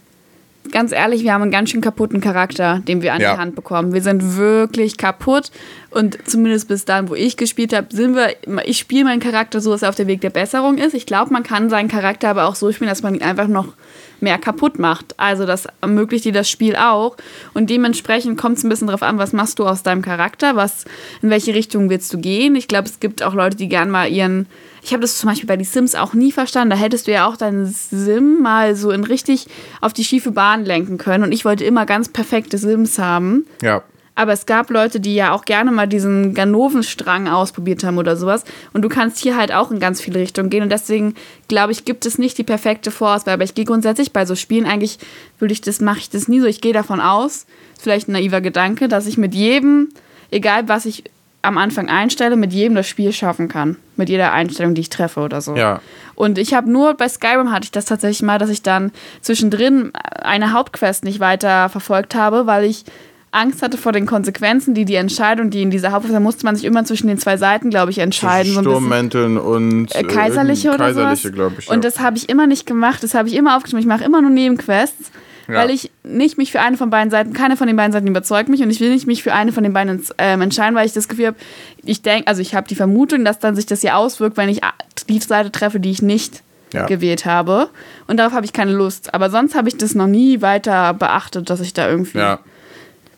[0.72, 3.34] ganz ehrlich, wir haben einen ganz schön kaputten Charakter, den wir an Ja.
[3.34, 3.94] die Hand bekommen.
[3.94, 5.52] Wir sind wirklich kaputt
[5.90, 9.72] und zumindest bis dann, wo ich gespielt habe, sind wir, ich spiele meinen Charakter so,
[9.72, 10.94] dass er auf der Weg der Besserung ist.
[10.94, 13.74] Ich glaube, man kann seinen Charakter aber auch so spielen, dass man ihn einfach noch
[14.22, 15.14] mehr kaputt macht.
[15.18, 17.18] Also das ermöglicht dir das Spiel auch
[17.54, 20.86] und dementsprechend kommt es ein bisschen drauf an, was machst du aus deinem Charakter, was,
[21.22, 22.56] in welche Richtung willst du gehen.
[22.56, 24.48] Ich glaube, es gibt auch Leute, die gern mal ihren
[24.84, 26.72] ich habe das zum Beispiel bei die Sims auch nie verstanden.
[26.72, 29.46] Da hättest du ja auch deinen Sim mal so in richtig
[29.80, 31.24] auf die schiefe Bahn lenken können.
[31.24, 33.46] Und ich wollte immer ganz perfekte Sims haben.
[33.62, 33.84] Ja.
[34.14, 38.44] Aber es gab Leute, die ja auch gerne mal diesen Ganovenstrang ausprobiert haben oder sowas.
[38.74, 40.64] Und du kannst hier halt auch in ganz viele Richtungen gehen.
[40.64, 41.16] Und deswegen,
[41.48, 43.36] glaube ich, gibt es nicht die perfekte Vorauswahl.
[43.36, 45.00] Aber ich gehe grundsätzlich bei so Spielen eigentlich,
[45.40, 46.46] würde ich das, mache ich das nie so.
[46.46, 49.90] Ich gehe davon aus, ist vielleicht ein naiver Gedanke, dass ich mit jedem,
[50.30, 51.06] egal was ich
[51.42, 53.78] am Anfang einstelle, mit jedem das Spiel schaffen kann.
[53.96, 55.56] Mit jeder Einstellung, die ich treffe oder so.
[55.56, 55.82] Ja.
[56.16, 59.92] Und ich habe nur bei Skyrim hatte ich das tatsächlich mal, dass ich dann zwischendrin
[59.94, 62.86] eine Hauptquest nicht weiter verfolgt habe, weil ich
[63.32, 66.66] Angst hatte vor den Konsequenzen, die die Entscheidung, die in dieser Hauptversammlung, musste man sich
[66.66, 68.54] immer zwischen den zwei Seiten, glaube ich, entscheiden.
[68.54, 71.68] So Sturmmänteln und äh, kaiserliche äh, oder kaiserliche, glaube ich.
[71.68, 71.74] Ja.
[71.74, 73.04] Und das habe ich immer nicht gemacht.
[73.04, 73.80] Das habe ich immer aufgeschrieben.
[73.80, 75.12] Ich mache immer nur Nebenquests,
[75.48, 75.56] ja.
[75.56, 78.50] weil ich nicht mich für eine von beiden Seiten, keine von den beiden Seiten überzeugt
[78.50, 80.94] mich und ich will nicht mich für eine von den beiden ähm, entscheiden, weil ich
[80.94, 81.38] das Gefühl habe,
[81.84, 84.60] ich denke, also ich habe die Vermutung, dass dann sich das ja auswirkt, wenn ich
[85.08, 86.86] die Seite treffe, die ich nicht ja.
[86.86, 87.70] gewählt habe.
[88.08, 89.14] Und darauf habe ich keine Lust.
[89.14, 92.18] Aber sonst habe ich das noch nie weiter beachtet, dass ich da irgendwie.
[92.18, 92.40] Ja.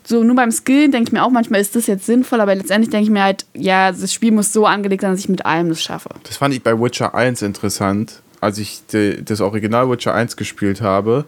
[0.05, 2.89] So, nur beim Skill denke ich mir auch manchmal, ist das jetzt sinnvoll, aber letztendlich
[2.89, 5.69] denke ich mir halt, ja, das Spiel muss so angelegt sein, dass ich mit allem
[5.69, 6.09] das schaffe.
[6.23, 8.21] Das fand ich bei Witcher 1 interessant.
[8.41, 11.23] Als ich das Original Witcher 1 gespielt habe,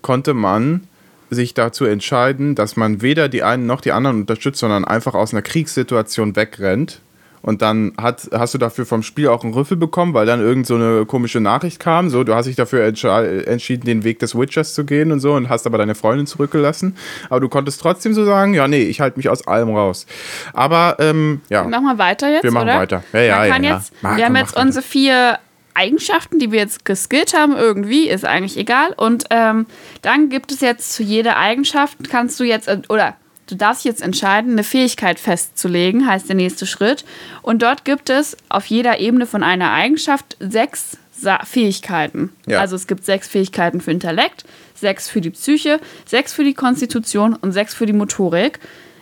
[0.00, 0.86] konnte man
[1.30, 5.32] sich dazu entscheiden, dass man weder die einen noch die anderen unterstützt, sondern einfach aus
[5.32, 7.00] einer Kriegssituation wegrennt
[7.42, 10.66] und dann hat, hast du dafür vom Spiel auch einen Rüffel bekommen, weil dann irgend
[10.66, 12.08] so eine komische Nachricht kam.
[12.08, 15.48] So, du hast dich dafür entschieden, den Weg des Witchers zu gehen und so und
[15.48, 16.96] hast aber deine Freundin zurückgelassen.
[17.28, 20.06] Aber du konntest trotzdem so sagen, ja, nee, ich halte mich aus allem raus.
[20.52, 21.64] Aber ähm, ja.
[21.64, 22.44] Machen wir weiter jetzt.
[22.44, 22.78] Wir machen oder?
[22.78, 23.04] weiter.
[23.12, 24.16] Ja, ja, ja, jetzt, ja.
[24.16, 25.38] wir haben jetzt unsere vier
[25.74, 28.92] Eigenschaften, die wir jetzt geskillt haben, irgendwie, ist eigentlich egal.
[28.96, 29.66] Und ähm,
[30.02, 33.16] dann gibt es jetzt zu jeder Eigenschaft, kannst du jetzt, oder
[33.52, 37.04] Du darfst jetzt entscheiden, eine Fähigkeit festzulegen, heißt der nächste Schritt.
[37.42, 40.96] Und dort gibt es auf jeder Ebene von einer Eigenschaft sechs
[41.44, 42.30] Fähigkeiten.
[42.46, 42.60] Ja.
[42.60, 47.34] Also es gibt sechs Fähigkeiten für Intellekt, sechs für die Psyche, sechs für die Konstitution
[47.34, 48.58] und sechs für die Motorik.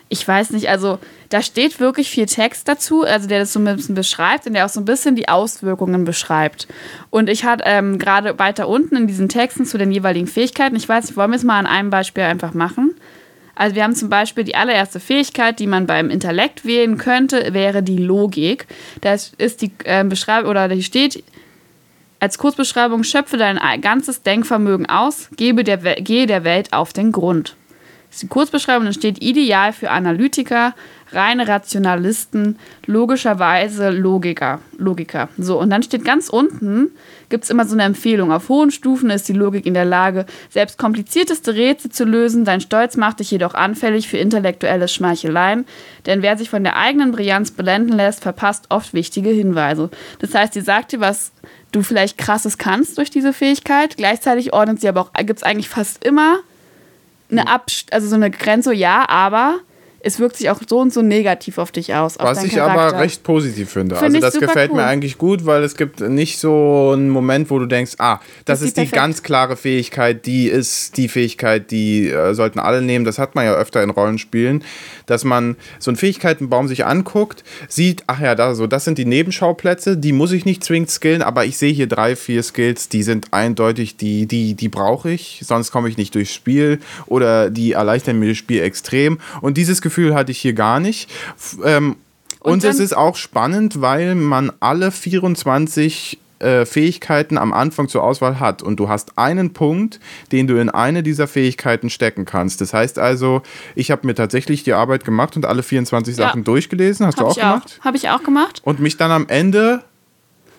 [0.09, 3.77] Ich weiß nicht, also da steht wirklich viel Text dazu, also der das so ein
[3.77, 6.67] bisschen beschreibt und der auch so ein bisschen die Auswirkungen beschreibt.
[7.11, 10.89] Und ich hatte ähm, gerade weiter unten in diesen Texten zu den jeweiligen Fähigkeiten, ich
[10.89, 12.97] weiß nicht, wollen wir es mal an einem Beispiel einfach machen?
[13.61, 17.83] Also wir haben zum Beispiel die allererste Fähigkeit, die man beim Intellekt wählen könnte, wäre
[17.83, 18.67] die Logik.
[19.03, 21.23] Das ist die äh, Beschreibung, oder die steht
[22.21, 27.55] als Kurzbeschreibung, schöpfe dein ganzes Denkvermögen aus, gebe der, gehe der Welt auf den Grund.
[28.09, 30.75] Das ist die Kurzbeschreibung, das steht ideal für Analytiker,
[31.13, 34.61] reine Rationalisten, logischerweise Logiker.
[34.79, 35.29] Logiker.
[35.39, 36.91] So, und dann steht ganz unten,
[37.29, 38.33] gibt es immer so eine Empfehlung.
[38.33, 42.45] Auf hohen Stufen ist die Logik in der Lage, selbst komplizierteste Rätsel zu lösen.
[42.45, 45.67] Dein Stolz macht dich jedoch anfällig für intellektuelle Schmeicheleien,
[46.07, 49.91] denn wer sich von der eigenen Brillanz blenden lässt, verpasst oft wichtige Hinweise.
[50.21, 51.33] Das heißt, sie sagt dir, was
[51.73, 53.97] du vielleicht krasses kannst durch diese Fähigkeit.
[53.97, 56.39] Gleichzeitig ordnet sie aber auch, gibt es eigentlich fast immer
[57.31, 59.61] eine Abst also so eine Grenze, ja, aber
[60.03, 62.17] es wirkt sich auch so und so negativ auf dich aus.
[62.17, 62.81] Auf Was ich Charakter.
[62.81, 63.97] aber recht positiv finde.
[63.97, 64.79] Find also das gefällt cool.
[64.79, 68.61] mir eigentlich gut, weil es gibt nicht so einen Moment, wo du denkst, ah, das,
[68.61, 72.81] das ist die, die ganz klare Fähigkeit, die ist die Fähigkeit, die äh, sollten alle
[72.81, 73.05] nehmen.
[73.05, 74.65] Das hat man ja öfter in Rollenspielen,
[75.05, 79.05] dass man so einen Fähigkeitenbaum sich anguckt, sieht, ach ja, da so, das sind die
[79.05, 83.03] Nebenschauplätze, die muss ich nicht zwingend skillen, aber ich sehe hier drei, vier Skills, die
[83.03, 87.73] sind eindeutig, die, die, die brauche ich, sonst komme ich nicht durchs Spiel oder die
[87.73, 89.19] erleichtern mir das Spiel extrem.
[89.43, 91.11] Und dieses Gefühl Gefühl hatte ich hier gar nicht.
[91.65, 91.97] Ähm,
[92.39, 98.03] und, und es ist auch spannend, weil man alle 24 äh, Fähigkeiten am Anfang zur
[98.03, 100.01] Auswahl hat und du hast einen Punkt,
[100.33, 102.61] den du in eine dieser Fähigkeiten stecken kannst.
[102.61, 103.43] Das heißt also,
[103.75, 106.27] ich habe mir tatsächlich die Arbeit gemacht und alle 24 ja.
[106.27, 107.05] Sachen durchgelesen.
[107.05, 107.79] Hast hab du auch gemacht?
[107.83, 108.63] Habe ich auch gemacht.
[108.65, 109.85] Und mich dann am Ende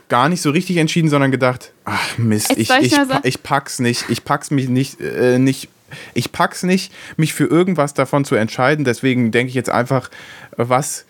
[0.07, 4.09] gar nicht so richtig entschieden, sondern gedacht, ach Mist, ich, ich, ich, ich, pack's nicht,
[4.09, 5.69] ich pack's mich nicht, äh, nicht
[6.13, 8.85] ich pack's nicht, mich für irgendwas davon zu entscheiden.
[8.85, 10.09] Deswegen denke ich jetzt einfach,
[10.57, 11.05] was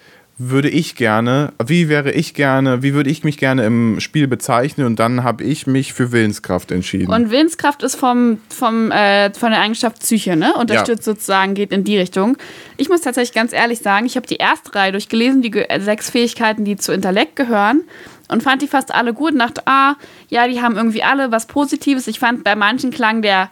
[0.50, 4.88] würde ich gerne, wie wäre ich gerne, wie würde ich mich gerne im Spiel bezeichnen
[4.88, 7.14] und dann habe ich mich für Willenskraft entschieden.
[7.14, 10.54] Und Willenskraft ist vom, vom, äh, von der Eigenschaft Psyche, ne?
[10.56, 11.14] Unterstützt ja.
[11.14, 12.38] sozusagen, geht in die Richtung.
[12.78, 16.10] Ich muss tatsächlich ganz ehrlich sagen, ich habe die erste Reihe durchgelesen, die äh, sechs
[16.10, 17.84] Fähigkeiten, die zu Intellekt gehören
[18.28, 19.96] und fand die fast alle gut und dachte, ah,
[20.30, 22.08] ja, die haben irgendwie alle was Positives.
[22.08, 23.50] Ich fand, bei manchen klang der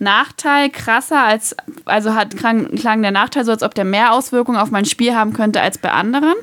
[0.00, 4.58] Nachteil krasser als, also hat klang, klang der Nachteil so, als ob der mehr Auswirkungen
[4.58, 6.34] auf mein Spiel haben könnte als bei anderen.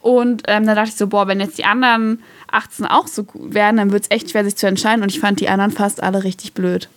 [0.00, 3.54] Und ähm, dann dachte ich so, boah, wenn jetzt die anderen 18 auch so gut
[3.54, 5.02] werden, dann wird es echt schwer, sich zu entscheiden.
[5.02, 6.88] Und ich fand die anderen fast alle richtig blöd.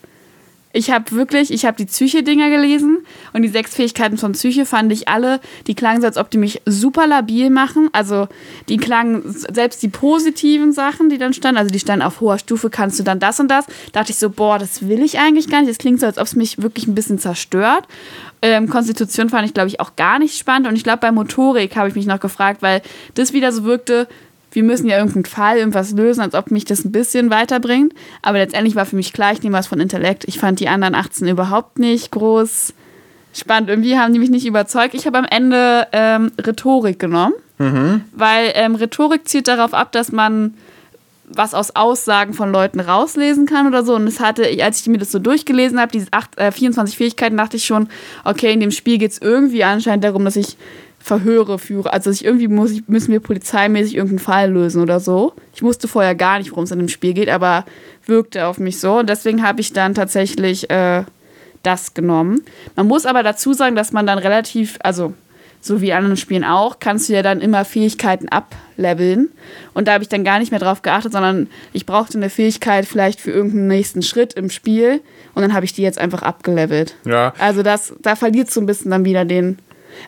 [0.76, 4.92] Ich habe wirklich, ich habe die Psyche-Dinger gelesen und die sechs Fähigkeiten von Psyche fand
[4.92, 7.90] ich alle, die klangen so, als ob die mich super labil machen.
[7.94, 8.28] Also
[8.70, 12.72] die klangen, selbst die positiven Sachen, die dann standen, also die standen auf hoher Stufe,
[12.72, 13.68] kannst du dann das und das.
[13.92, 15.70] Da dachte ich so, boah, das will ich eigentlich gar nicht.
[15.70, 17.88] Das klingt so, als ob es mich wirklich ein bisschen zerstört.
[18.42, 20.68] Ähm, Konstitution fand ich, glaube ich, auch gar nicht spannend.
[20.68, 22.82] Und ich glaube, bei Motorik habe ich mich noch gefragt, weil
[23.14, 24.08] das wieder so wirkte,
[24.54, 27.94] wir müssen ja irgendeinen Fall, irgendwas lösen, als ob mich das ein bisschen weiterbringt.
[28.22, 30.26] Aber letztendlich war für mich klar, ich nehme was von Intellekt.
[30.28, 32.74] Ich fand die anderen 18 überhaupt nicht groß
[33.34, 33.70] spannend.
[33.70, 34.94] Irgendwie haben die mich nicht überzeugt.
[34.94, 38.02] Ich habe am Ende ähm, Rhetorik genommen, mhm.
[38.14, 40.54] weil ähm, Rhetorik zielt darauf ab, dass man
[41.26, 43.96] was aus Aussagen von Leuten rauslesen kann oder so.
[43.96, 47.38] Und es hatte, als ich mir das so durchgelesen habe, diese acht, äh, 24 Fähigkeiten,
[47.38, 47.90] dachte ich schon,
[48.24, 50.58] okay, in dem Spiel geht es irgendwie anscheinend darum, dass ich
[51.04, 51.92] Verhöre führe.
[51.92, 55.34] Also ich irgendwie muss ich, müssen wir polizeimäßig irgendeinen Fall lösen oder so.
[55.54, 57.66] Ich wusste vorher gar nicht, worum es in dem Spiel geht, aber
[58.06, 59.00] wirkte auf mich so.
[59.00, 61.04] Und deswegen habe ich dann tatsächlich äh,
[61.62, 62.42] das genommen.
[62.78, 65.14] Man muss aber dazu sagen, dass man dann relativ, also
[65.60, 69.30] so wie in anderen Spielen auch, kannst du ja dann immer Fähigkeiten ableveln.
[69.74, 72.86] Und da habe ich dann gar nicht mehr drauf geachtet, sondern ich brauchte eine Fähigkeit
[72.86, 75.02] vielleicht für irgendeinen nächsten Schritt im Spiel.
[75.36, 76.96] Und dann habe ich die jetzt einfach abgelevelt.
[77.06, 77.34] Ja.
[77.40, 79.58] Also das, da verliert so ein bisschen dann wieder den.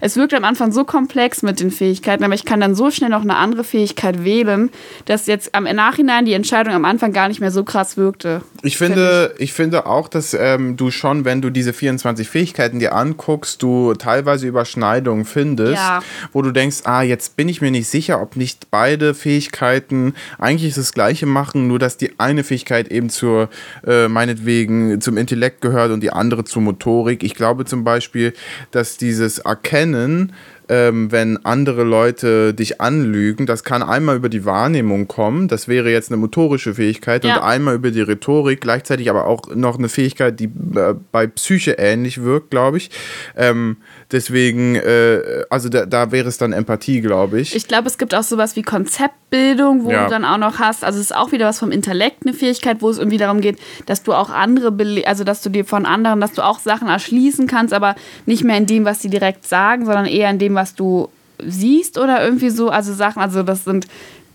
[0.01, 3.09] Es wirkt am Anfang so komplex mit den Fähigkeiten, aber ich kann dann so schnell
[3.09, 4.69] noch eine andere Fähigkeit wählen,
[5.05, 8.41] dass jetzt am Nachhinein die Entscheidung am Anfang gar nicht mehr so krass wirkte.
[8.65, 12.93] Ich finde, ich finde auch, dass ähm, du schon, wenn du diese 24 Fähigkeiten dir
[12.95, 16.01] anguckst, du teilweise Überschneidungen findest, Ja.
[16.33, 20.73] wo du denkst, ah, jetzt bin ich mir nicht sicher, ob nicht beide Fähigkeiten eigentlich
[20.73, 23.49] das Gleiche machen, nur dass die eine Fähigkeit eben zur,
[23.85, 27.23] äh, meinetwegen, zum Intellekt gehört und die andere zur Motorik.
[27.23, 28.33] Ich glaube zum Beispiel,
[28.71, 30.33] dass dieses Erkennen,
[30.69, 35.91] ähm, wenn andere Leute dich anlügen, das kann einmal über die Wahrnehmung kommen, das wäre
[35.91, 37.35] jetzt eine motorische Fähigkeit Ja.
[37.37, 41.73] und einmal über die Rhetorik, gleichzeitig aber auch noch eine Fähigkeit, die äh, bei Psyche
[41.73, 42.89] ähnlich wirkt, glaube ich.
[43.35, 43.77] Ähm,
[44.11, 47.55] deswegen, äh, also da, da wäre es dann Empathie, glaube ich.
[47.55, 50.05] Ich glaube, es gibt auch sowas wie Konzeptbildung, wo Ja.
[50.05, 50.83] du dann auch noch hast.
[50.83, 53.59] Also es ist auch wieder was vom Intellekt, eine Fähigkeit, wo es irgendwie darum geht,
[53.85, 54.73] dass du auch andere,
[55.05, 58.57] also dass du dir von anderen, dass du auch Sachen erschließen kannst, aber nicht mehr
[58.57, 61.09] in dem, was sie direkt sagen, sondern eher in dem, was du
[61.43, 62.69] siehst oder irgendwie so.
[62.69, 63.87] Also Sachen, also das sind,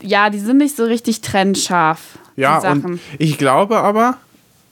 [0.02, 2.00] ja, die sind nicht so richtig trennscharf.
[2.37, 4.16] Ja, und ich glaube aber,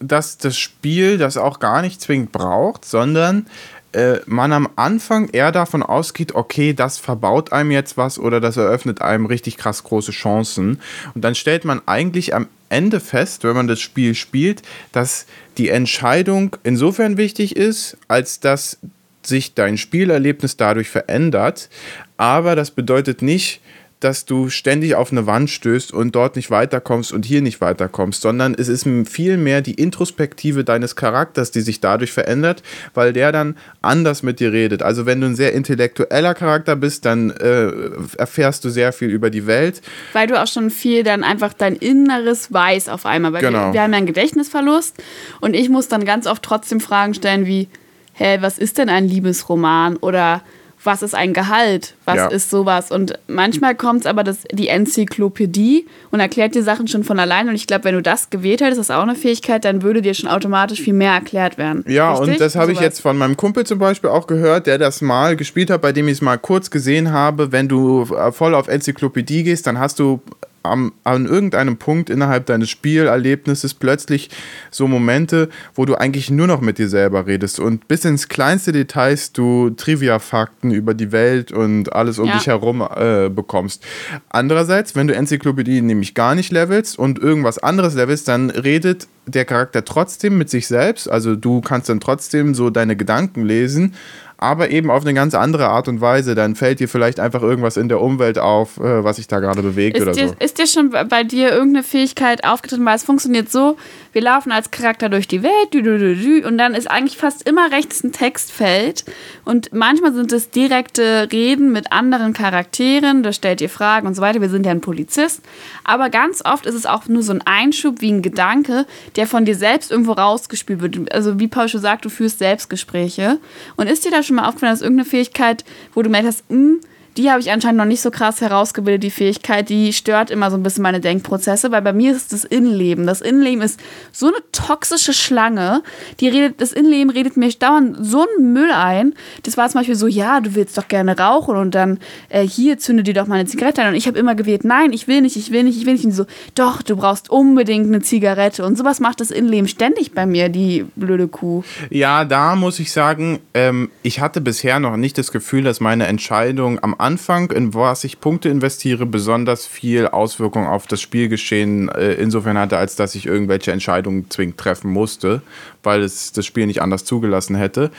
[0.00, 3.46] dass das Spiel das auch gar nicht zwingend braucht, sondern
[3.92, 8.57] äh, man am Anfang eher davon ausgeht, okay, das verbaut einem jetzt was oder das
[8.57, 10.81] eröffnet einem richtig krass große Chancen.
[11.14, 15.70] Und dann stellt man eigentlich am Ende fest, wenn man das Spiel spielt, dass die
[15.70, 18.79] Entscheidung insofern wichtig ist, als dass
[19.22, 21.68] sich dein Spielerlebnis dadurch verändert.
[22.16, 23.61] Aber das bedeutet nicht,
[24.00, 28.22] dass du ständig auf eine Wand stößt und dort nicht weiterkommst und hier nicht weiterkommst,
[28.22, 32.62] sondern es ist vielmehr die Introspektive deines Charakters, die sich dadurch verändert,
[32.94, 34.82] weil der dann anders mit dir redet.
[34.82, 37.70] Also wenn du ein sehr intellektueller Charakter bist, dann äh,
[38.16, 39.82] erfährst du sehr viel über die Welt.
[40.12, 43.32] Weil du auch schon viel dann einfach dein Inneres weiß auf einmal.
[43.32, 43.68] Weil Genau.
[43.68, 44.94] wir, wir haben ja einen Gedächtnisverlust
[45.40, 47.68] und ich muss dann ganz oft trotzdem Fragen stellen wie,
[48.12, 49.96] hä, was ist denn ein Liebesroman?
[49.96, 50.42] Oder
[50.84, 51.94] was ist ein Gehalt?
[52.04, 52.26] Was Ja.
[52.28, 52.90] ist sowas?
[52.90, 57.48] Und manchmal kommt es aber das, die Enzyklopädie und erklärt dir Sachen schon von allein.
[57.48, 60.02] Und ich glaube, wenn du das gewählt hättest, das ist auch eine Fähigkeit, dann würde
[60.02, 61.84] dir schon automatisch viel mehr erklärt werden.
[61.88, 62.34] Ja, Richtig?
[62.34, 65.36] und das habe ich jetzt von meinem Kumpel zum Beispiel auch gehört, der das mal
[65.36, 67.52] gespielt hat, bei dem ich es mal kurz gesehen habe.
[67.52, 70.20] Wenn du äh, voll auf Enzyklopädie gehst, dann hast du
[70.62, 74.30] am, an irgendeinem Punkt innerhalb deines Spielerlebnisses plötzlich
[74.70, 78.72] so Momente, wo du eigentlich nur noch mit dir selber redest und bis ins kleinste
[78.72, 82.34] Details du Trivia-Fakten über die Welt und alles um Ja.
[82.36, 83.84] dich herum äh, bekommst.
[84.28, 89.44] Andererseits, wenn du Enzyklopädie nämlich gar nicht levelst und irgendwas anderes levelst, dann redet der
[89.44, 91.10] Charakter trotzdem mit sich selbst.
[91.10, 93.94] Also du kannst dann trotzdem so deine Gedanken lesen,
[94.38, 96.35] aber eben auf eine ganz andere Art und Weise.
[96.35, 99.62] Dann fällt dir vielleicht einfach irgendwas in der Umwelt auf, äh, was sich da gerade
[99.62, 100.35] bewegt oder Ist dir, so.
[100.38, 102.85] ist dir schon bei dir irgendeine Fähigkeit aufgetreten?
[102.87, 103.77] Weil es funktioniert so,
[104.12, 107.48] wir laufen als Charakter durch die Welt dü, dü, dü, und dann ist eigentlich fast
[107.48, 109.04] immer rechts ein Textfeld
[109.44, 114.22] und manchmal sind es direkte Reden mit anderen Charakteren, da stellt ihr Fragen und so
[114.22, 114.40] weiter.
[114.40, 115.42] Wir sind ja ein Polizist,
[115.84, 119.44] aber ganz oft ist es auch nur so ein Einschub wie ein Gedanke, der von
[119.44, 121.12] dir selbst irgendwo rausgespielt wird.
[121.12, 123.38] Also wie Paul schon sagt, du führst Selbstgespräche.
[123.76, 126.80] Und ist dir da schon mal aufgefallen, dass irgendeine Fähigkeit, wo du merkst, hm,
[127.18, 130.57] die habe ich anscheinend noch nicht so krass herausgebildet, die Fähigkeit, die stört immer so
[130.57, 133.09] ein bisschen meine Denkprozesse, weil bei mir ist das Innenleben.
[133.09, 133.81] Das Innenleben ist
[134.12, 135.83] so eine toxische Schlange,
[136.20, 139.14] die redet, das Innenleben redet mir dauernd so einen Müll ein.
[139.42, 142.78] Das war zum Beispiel so, ja, du willst doch gerne rauchen und dann äh, hier
[142.78, 143.88] zünde dir doch mal eine Zigarette an.
[143.88, 146.04] Und ich habe immer gewählt, nein, ich will nicht, ich will nicht, ich will nicht.
[146.04, 148.64] Und so, doch, du brauchst unbedingt eine Zigarette.
[148.64, 151.64] Und sowas macht das Innenleben ständig bei mir, die blöde Kuh.
[151.90, 156.07] Ja, da muss ich sagen, ähm, ich hatte bisher noch nicht das Gefühl, dass meine
[156.07, 162.14] Entscheidung am Anfang, in was ich Punkte investiere, besonders viel Auswirkung auf das Spielgeschehen äh,
[162.14, 165.42] insofern hatte, als dass ich irgendwelche Entscheidungen zwingend treffen musste,
[165.82, 167.90] weil es das Spiel nicht anders zugelassen hätte.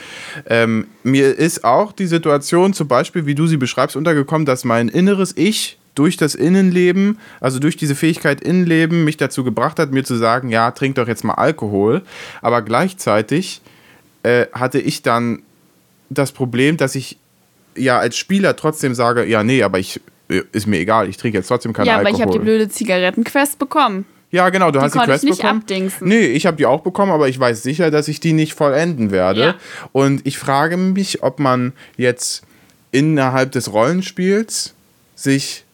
[0.46, 4.88] Ähm, mir ist auch die Situation, zum Beispiel, wie du sie beschreibst, untergekommen, dass mein
[4.88, 10.04] inneres Ich durch das Innenleben, also durch diese Fähigkeit Innenleben, mich dazu gebracht hat, mir
[10.04, 12.02] zu sagen, ja, trink doch jetzt mal Alkohol.
[12.42, 13.60] Aber gleichzeitig
[14.22, 15.42] äh, hatte ich dann
[16.08, 17.18] das Problem, dass ich
[17.76, 20.00] ja als Spieler trotzdem sage, ja, nee, aber ich
[20.52, 22.08] ist mir egal, ich trinke jetzt trotzdem keinen ja, Alkohol.
[22.08, 24.04] aber ich habe die blöde Zigarettenquest bekommen.
[24.30, 25.60] Ja, genau, du Die hast die Quest ich nicht bekommen.
[25.60, 26.06] abdingsen.
[26.06, 29.10] Nee, ich habe die auch bekommen, aber ich weiß sicher, dass ich die nicht vollenden
[29.10, 29.40] werde.
[29.40, 29.54] Ja.
[29.90, 32.42] Und ich frage mich, ob man jetzt
[32.92, 34.74] innerhalb des Rollenspiels
[35.16, 35.64] sich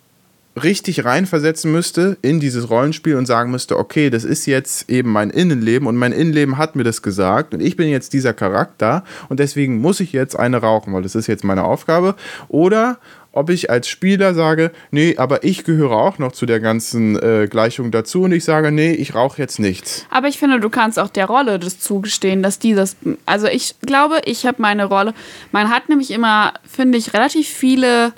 [0.63, 5.31] richtig reinversetzen müsste in dieses Rollenspiel und sagen müsste, okay, das ist jetzt eben mein
[5.31, 9.39] Innenleben und mein Innenleben hat mir das gesagt und ich bin jetzt dieser Charakter und
[9.39, 12.15] deswegen muss ich jetzt eine rauchen, weil das ist jetzt meine Aufgabe.
[12.49, 12.99] Oder
[13.33, 17.49] ob ich als Spieler sage, nee, aber ich gehöre auch noch zu der ganzen äh,
[17.51, 20.07] Gleichung dazu und ich sage, nee, ich rauche jetzt nichts.
[20.09, 22.97] Aber ich finde, du kannst auch der Rolle das zugestehen, dass die das.
[23.27, 25.13] Also ich glaube, ich habe meine Rolle.
[25.53, 28.15] Man hat nämlich immer, finde ich, relativ viele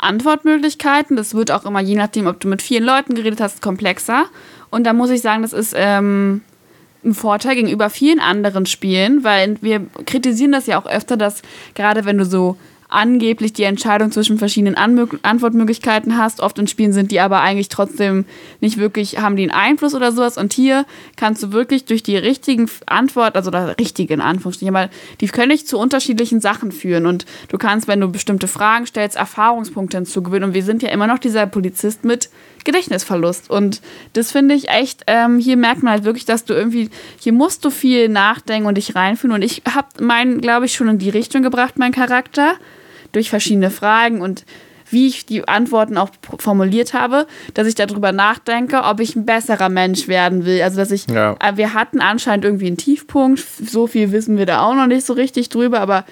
[0.00, 1.16] Antwortmöglichkeiten.
[1.16, 4.26] Das wird auch immer, je nachdem, ob du mit vielen Leuten geredet hast, komplexer.
[4.70, 6.42] Und da muss ich sagen, das ist ähm,
[7.04, 11.42] ein Vorteil gegenüber vielen anderen Spielen, weil wir kritisieren das ja auch öfter, dass
[11.74, 12.56] gerade wenn du so
[12.90, 16.40] angeblich die Entscheidung zwischen verschiedenen Anmög Antwortmöglichkeiten hast.
[16.40, 18.24] Oft in Spielen sind die aber eigentlich trotzdem
[18.60, 20.36] nicht wirklich, haben die einen Einfluss oder sowas.
[20.36, 20.84] Und hier
[21.16, 25.50] kannst du wirklich durch die richtigen Antwort, also oder richtige in Anführungsstrichen, aber die können
[25.50, 27.06] dich zu unterschiedlichen Sachen führen.
[27.06, 30.50] Und du kannst, wenn du bestimmte Fragen stellst, Erfahrungspunkte hinzugewinnen.
[30.50, 32.28] Und wir sind ja immer noch dieser Polizist mit
[32.64, 33.50] Gedächtnisverlust.
[33.50, 33.80] Und
[34.12, 37.64] das finde ich echt, ähm, hier merkt man halt wirklich, dass du irgendwie, hier musst
[37.64, 39.34] du viel nachdenken und dich reinfühlen.
[39.34, 42.54] Und ich habe meinen, glaube ich, schon in die Richtung gebracht, meinen Charakter,
[43.12, 44.44] durch verschiedene Fragen und
[44.92, 49.68] wie ich die Antworten auch formuliert habe, dass ich darüber nachdenke, ob ich ein besserer
[49.68, 50.60] Mensch werden will.
[50.62, 51.36] Also, dass ich, Ja.
[51.38, 55.06] äh, wir hatten anscheinend irgendwie einen Tiefpunkt, so viel wissen wir da auch noch nicht
[55.06, 56.04] so richtig drüber, aber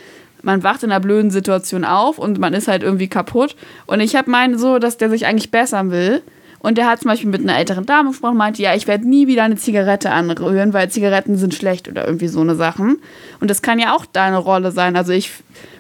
[0.43, 3.57] man wacht in einer blöden Situation auf und man ist halt irgendwie kaputt.
[3.87, 6.23] Und ich habe meinen so, dass der sich eigentlich bessern will.
[6.61, 9.27] Und der hat zum Beispiel mit einer älteren Dame gesprochen meinte, ja, ich werde nie
[9.27, 12.99] wieder eine Zigarette anrühren, weil Zigaretten sind schlecht oder irgendwie so eine Sachen.
[13.41, 14.97] Und das kann ja auch deine Rolle sein.
[14.97, 15.31] Also ich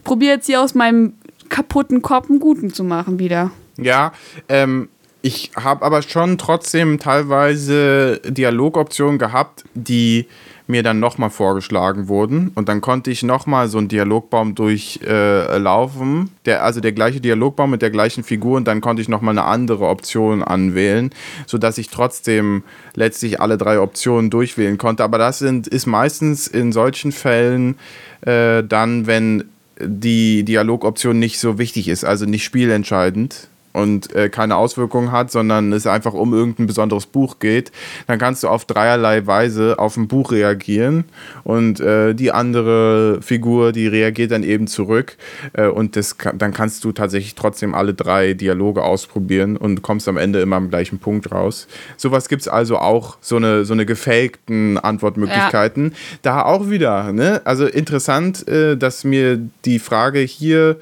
[0.05, 1.15] probiere jetzt hier aus meinem
[1.49, 3.51] kaputten Kopf einen guten zu machen wieder.
[3.77, 4.13] Ja,
[4.49, 4.89] ähm,
[5.23, 10.27] ich habe aber schon trotzdem teilweise Dialogoptionen gehabt, die
[10.69, 12.53] mir dann nochmal vorgeschlagen wurden.
[12.55, 17.71] Und dann konnte ich nochmal so einen Dialogbaum durchlaufen, äh, der, also der gleiche Dialogbaum
[17.71, 18.59] mit der gleichen Figur.
[18.59, 21.11] Und dann konnte ich nochmal eine andere Option anwählen,
[21.47, 22.63] sodass ich trotzdem
[22.95, 25.05] letztlich alle drei Optionen durchwählen konnte.
[25.05, 27.77] Aber das sind, ist meistens in solchen Fällen
[28.21, 29.45] äh, dann, wenn
[29.81, 35.73] die Dialogoption nicht so wichtig ist, also nicht spielentscheidend und äh, keine Auswirkungen hat, sondern
[35.73, 37.73] es einfach um irgendein besonderes Buch geht,
[38.07, 41.05] dann kannst du auf dreierlei Weise auf ein Buch reagieren
[41.45, 45.17] und äh, die andere Figur, die reagiert dann eben zurück
[45.53, 50.09] äh, und das kann, dann kannst du tatsächlich trotzdem alle drei Dialoge ausprobieren und kommst
[50.09, 51.67] am Ende immer am gleichen Punkt raus.
[51.97, 55.95] Sowas gibt es also auch, so eine, so eine gefakten Antwortmöglichkeiten.
[56.23, 57.43] Da auch wieder, ne?
[57.45, 60.77] also interessant, äh, dass mir die Frage hier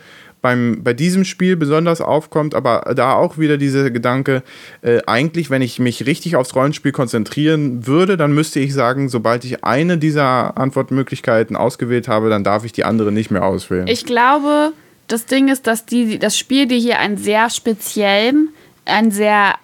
[0.47, 4.45] beim, bei diesem Spiel besonders aufkommt, aber da auch wieder dieser Gedanke,
[4.83, 9.45] äh, eigentlich, wenn ich mich richtig aufs Rollenspiel konzentrieren würde, dann müsste ich sagen, sobald
[9.45, 13.89] ich eine dieser Antwortmöglichkeiten ausgewählt habe, dann darf ich die andere nicht mehr auswählen.
[13.89, 14.73] Ich glaube,
[15.09, 18.51] das Ding ist, dass die, das Spiel dir hier einen sehr speziellen,
[18.85, 19.55] einen sehr,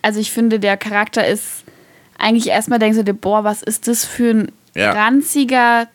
[0.00, 1.64] also ich finde, der Charakter ist
[2.16, 4.92] eigentlich erstmal denkst du dir, boah, was ist das für ein Ja.
[4.92, 5.88] ranziger,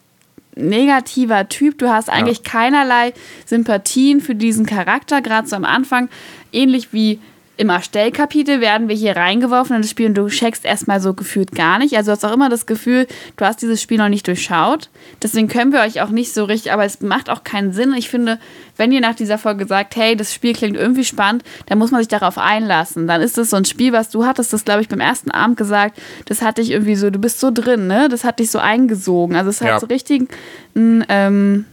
[0.56, 1.78] negativer Typ.
[1.78, 3.14] Du hast eigentlich keinerlei
[3.46, 6.10] Sympathien für diesen Charakter, gerade so am Anfang.
[6.52, 7.20] Ähnlich wie
[7.58, 11.54] im Erstellkapitel werden wir hier reingeworfen in das Spiel und du checkst erstmal so gefühlt
[11.54, 11.96] gar nicht.
[11.96, 14.90] Also du hast auch immer das Gefühl, du hast dieses Spiel noch nicht durchschaut.
[15.24, 17.94] Deswegen können wir euch auch nicht so richtig, aber es macht auch keinen Sinn.
[17.94, 18.40] Ich finde,
[18.78, 22.02] wenn ihr nach dieser Folge sagt, hey, das Spiel klingt irgendwie spannend, dann muss man
[22.02, 23.08] sich darauf einlassen.
[23.08, 25.56] Dann ist das so ein Spiel, was du hattest, das glaube ich beim ersten Abend
[25.58, 28.10] gesagt, das hat dich irgendwie so, du bist so drin, ne?
[28.10, 29.36] Das hat dich so eingesogen.
[29.36, 29.80] Also es hat Ja.
[29.80, 30.28] so richtig
[30.76, 31.66] ein, ähm,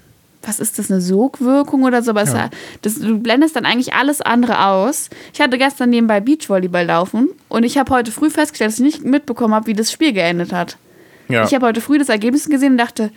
[0.45, 2.11] was ist das, eine Sogwirkung oder so?
[2.11, 2.51] Aber Ja.
[2.83, 5.09] das, du blendest dann eigentlich alles andere aus.
[5.33, 9.05] Ich hatte gestern nebenbei Beachvolleyball laufen und ich habe heute früh festgestellt, dass ich nicht
[9.05, 10.77] mitbekommen habe, wie das Spiel geendet hat.
[11.29, 11.45] ja.
[11.45, 13.11] Ich habe heute früh das Ergebnis gesehen und dachte,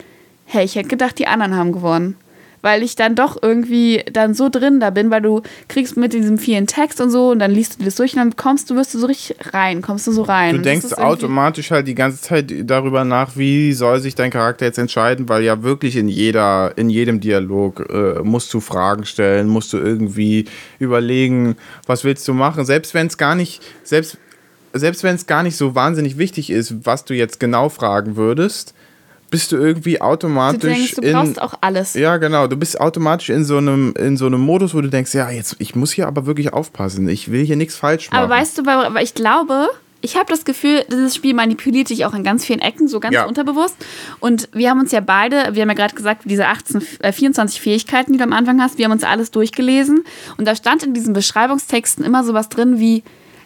[0.46, 2.16] hey, ich hätte gedacht, die anderen haben gewonnen.
[2.66, 6.40] Weil ich dann doch irgendwie dann so drin da bin, weil du kriegst mit diesem
[6.40, 8.96] vielen Text und so und dann liest du das durch und dann kommst du, wirst
[8.96, 10.56] du so richtig rein, kommst du so rein.
[10.56, 14.80] Du denkst automatisch halt die ganze Zeit darüber nach, wie soll sich dein Charakter jetzt
[14.80, 19.72] entscheiden, weil ja wirklich in jeder, in jedem Dialog äh, musst du Fragen stellen, musst
[19.72, 20.46] du irgendwie
[20.80, 24.18] überlegen, was willst du machen, selbst wenn es gar nicht, selbst,
[24.74, 28.74] selbst wenn es gar nicht so wahnsinnig wichtig ist, was du jetzt genau fragen würdest,
[29.36, 31.94] bist du irgendwie Du automatisch denkst, du in, brauchst auch alles.
[31.94, 32.48] ja, genau.
[32.48, 35.58] Du bist automatisch in so einem in so einem Modus, wo du denkst, ja, jetzt
[35.60, 37.10] ich muss hier aber wirklich aufpassen.
[37.10, 38.24] Ich will hier nichts falsch machen.
[38.24, 39.68] Aber weißt du, weil weil ich glaube,
[40.02, 43.14] ich habe das Gefühl, dieses Spiel manipuliert dich auch in ganz vielen Ecken, so ganz
[43.16, 43.26] Ja.
[43.26, 43.76] unterbewusst.
[44.20, 47.60] Und wir haben uns ja beide, wir haben ja gerade gesagt, diese 18, äh, 24
[47.60, 50.04] Fähigkeiten, die du am Anfang hast, wir haben uns alles durchgelesen.
[50.38, 53.04] Und da stand in diesen Beschreibungstexten immer sowas drin wie,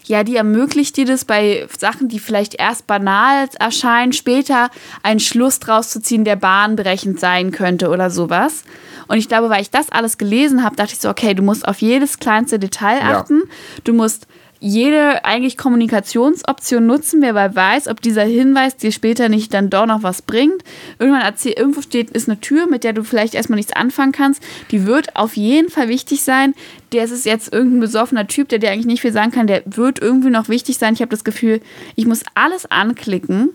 [0.09, 4.71] ja, die ermöglicht dir das bei Sachen, die vielleicht erst banal erscheinen, später
[5.03, 8.63] einen Schluss draus zu ziehen, der bahnbrechend sein könnte oder sowas.
[9.07, 11.67] Und ich glaube, weil ich das alles gelesen habe, dachte ich so, okay, du musst
[11.67, 13.19] auf jedes kleinste Detail Ja.
[13.19, 13.43] achten.
[13.83, 14.25] Du musst
[14.59, 20.03] jede eigentlich Kommunikationsoption nutzen, wer weiß, ob dieser Hinweis dir später nicht dann doch noch
[20.03, 20.63] was bringt.
[20.99, 24.43] Irgendwann erzähl, irgendwo steht, ist eine Tür, mit der du vielleicht erstmal nichts anfangen kannst.
[24.71, 26.53] Die wird auf jeden Fall wichtig sein.
[26.91, 29.99] Der ist jetzt irgendein besoffener Typ, der dir eigentlich nicht viel sagen kann, der wird
[29.99, 30.93] irgendwie noch wichtig sein.
[30.93, 31.61] Ich habe das Gefühl,
[31.95, 33.51] ich muss alles anklicken,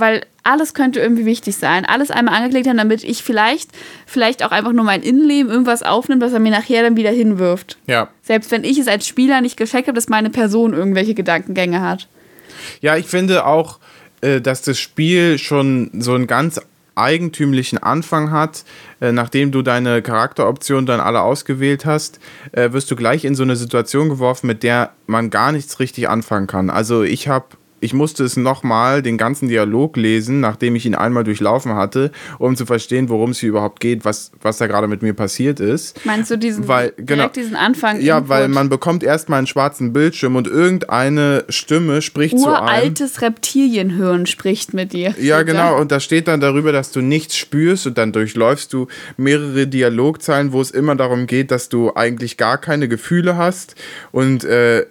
[0.00, 1.84] weil alles könnte irgendwie wichtig sein.
[1.84, 3.70] Alles einmal angeklickt haben, damit ich vielleicht,
[4.06, 7.76] vielleicht auch einfach nur mein Innenleben irgendwas aufnimmt, was er mir nachher dann wieder hinwirft.
[7.86, 8.08] Ja.
[8.22, 12.08] Selbst wenn ich es als Spieler nicht gecheckt habe, dass meine Person irgendwelche Gedankengänge hat.
[12.80, 13.78] Ja, ich finde auch,
[14.20, 16.60] äh, dass das Spiel schon so einen ganz
[16.98, 18.64] eigentümlichen Anfang hat.
[19.00, 22.18] Äh, nachdem du deine Charakteroptionen dann alle ausgewählt hast,
[22.52, 26.08] äh, wirst du gleich in so eine Situation geworfen, mit der man gar nichts richtig
[26.08, 26.70] anfangen kann.
[26.70, 27.46] Also ich habe
[27.80, 32.56] ich musste es nochmal, den ganzen Dialog lesen, nachdem ich ihn einmal durchlaufen hatte, um
[32.56, 36.04] zu verstehen, worum es hier überhaupt geht, was, was da gerade mit mir passiert ist.
[36.04, 37.28] Meinst du diesen, Weil- direkt genau.
[37.28, 38.00] diesen Anfang?
[38.00, 38.28] Ja, Input?
[38.30, 42.64] weil man bekommt erstmal einen schwarzen Bildschirm und irgendeine Stimme spricht zu einem.
[42.64, 45.14] uraltes Reptilienhirn spricht mit dir.
[45.20, 45.78] Ja, genau.
[45.80, 50.52] Und da steht dann darüber, dass du nichts spürst und dann durchläufst du mehrere Dialogzeilen,
[50.52, 53.74] wo es immer darum geht, dass du eigentlich gar keine Gefühle hast
[54.12, 54.86] und äh,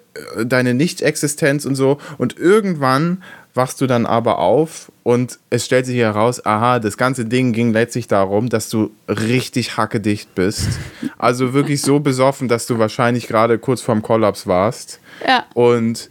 [0.45, 1.97] deine Nichtexistenz und so.
[2.17, 7.25] Und irgendwann wachst du dann aber auf und es stellt sich heraus, aha, das ganze
[7.25, 10.67] Ding ging letztlich darum, dass du richtig hackedicht bist.
[11.17, 14.99] Also wirklich so besoffen, dass du wahrscheinlich gerade kurz vorm Kollaps warst.
[15.27, 15.45] Ja.
[15.55, 16.09] Und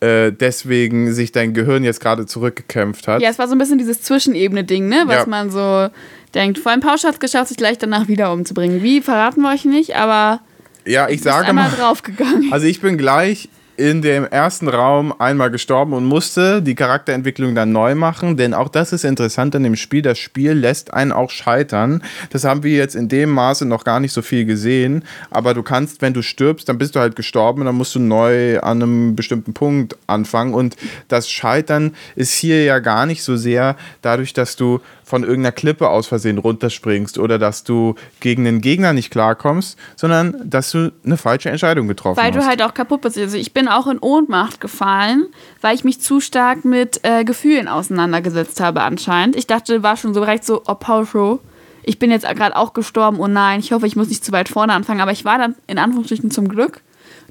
[0.00, 3.20] äh, deswegen sich dein Gehirn jetzt gerade zurückgekämpft hat.
[3.20, 5.02] Ja, es war so ein bisschen dieses Zwischenebene-Ding, ne?
[5.06, 5.26] Was Ja.
[5.26, 5.88] man so
[6.34, 6.58] denkt.
[6.58, 8.82] Vor allem Pausch hat es geschafft, sich gleich danach wieder umzubringen.
[8.82, 10.40] Wie, verraten wir euch nicht, aber
[10.86, 12.52] Ja, ich sage mal, draufgegangen.
[12.52, 17.72] also ich bin gleich in dem ersten Raum einmal gestorben und musste die Charakterentwicklung dann
[17.72, 20.02] neu machen, denn auch das ist interessant an dem Spiel.
[20.02, 22.02] Das Spiel lässt einen auch scheitern.
[22.30, 25.62] Das haben wir jetzt in dem Maße noch gar nicht so viel gesehen, aber du
[25.62, 28.82] kannst, wenn du stirbst, dann bist du halt gestorben und dann musst du neu an
[28.82, 30.76] einem bestimmten Punkt anfangen und
[31.08, 35.88] das Scheitern ist hier ja gar nicht so sehr dadurch, dass du von irgendeiner Klippe
[35.88, 41.16] aus Versehen runterspringst oder dass du gegen einen Gegner nicht klarkommst, sondern dass du eine
[41.16, 42.42] falsche Entscheidung getroffen Weil hast.
[42.42, 43.16] du halt auch kaputt bist.
[43.16, 45.28] Also ich bin auch in Ohnmacht gefallen,
[45.60, 49.36] weil ich mich zu stark mit äh, Gefühlen auseinandergesetzt habe anscheinend.
[49.36, 51.38] Ich dachte, war schon so recht so, oh Paul Show,
[51.84, 54.48] ich bin jetzt gerade auch gestorben, oh nein, ich hoffe, ich muss nicht zu weit
[54.48, 55.00] vorne anfangen.
[55.00, 56.80] Aber ich war dann in Anführungsstrichen zum Glück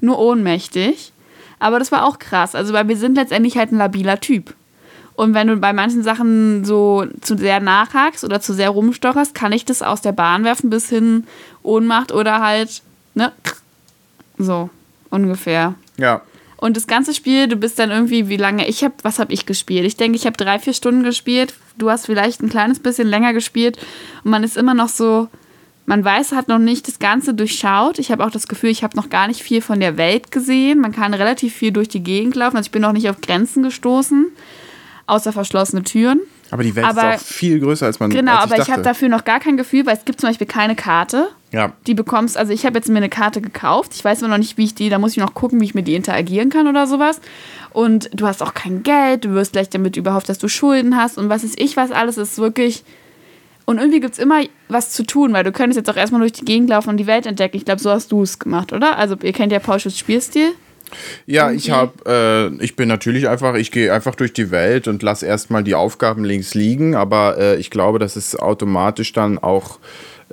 [0.00, 1.12] nur ohnmächtig.
[1.58, 4.54] Aber das war auch krass, also weil wir sind letztendlich halt ein labiler Typ.
[5.16, 9.52] Und wenn du bei manchen Sachen so zu sehr nachhakst oder zu sehr rumstocherst, kann
[9.52, 11.26] ich das aus der Bahn werfen bis hin
[11.62, 12.82] Ohnmacht oder halt,
[13.14, 13.32] ne?
[14.38, 14.70] So,
[15.10, 15.74] ungefähr.
[15.96, 16.22] ja.
[16.58, 18.66] Und das ganze Spiel, du bist dann irgendwie, wie lange?
[18.66, 19.84] Ich habe, was habe ich gespielt?
[19.84, 21.54] Ich denke, ich habe drei, vier Stunden gespielt.
[21.76, 23.76] Du hast vielleicht ein kleines bisschen länger gespielt.
[24.24, 25.28] Und man ist immer noch so,
[25.84, 27.98] man weiß, hat noch nicht das Ganze durchschaut.
[27.98, 30.80] Ich habe auch das Gefühl, ich habe noch gar nicht viel von der Welt gesehen.
[30.80, 32.56] Man kann relativ viel durch die Gegend laufen.
[32.56, 34.26] Also ich bin noch nicht auf Grenzen gestoßen,
[35.06, 36.20] außer verschlossene Türen.
[36.50, 38.72] Aber die Welt Aber- ist auch viel größer, als man Genau, als aber ich dachte.
[38.72, 41.28] habe dafür noch gar kein Gefühl, weil es gibt zum Beispiel keine Karte.
[41.52, 41.72] Ja.
[41.86, 43.92] Die bekommst, also ich habe jetzt mir eine Karte gekauft.
[43.94, 45.74] Ich weiß aber noch nicht, wie ich die, da muss ich noch gucken, wie ich
[45.74, 47.20] mit die interagieren kann oder sowas.
[47.72, 51.18] Und du hast auch kein Geld, du wirst gleich damit überhaupt, dass du Schulden hast
[51.18, 52.84] und was ist ich, was alles ist wirklich.
[53.64, 56.32] Und irgendwie gibt es immer was zu tun, weil du könntest jetzt auch erstmal durch
[56.32, 57.56] die Gegend laufen und die Welt entdecken.
[57.56, 58.96] Ich glaube, so hast du es gemacht, oder?
[58.96, 60.52] Also ihr kennt ja Pauschus Spielstil.
[61.26, 61.92] Ja, ich habe,
[62.58, 65.74] äh, ich bin natürlich einfach, ich gehe einfach durch die Welt und lasse erstmal die
[65.74, 69.78] Aufgaben links liegen, aber äh, ich glaube, dass es automatisch dann auch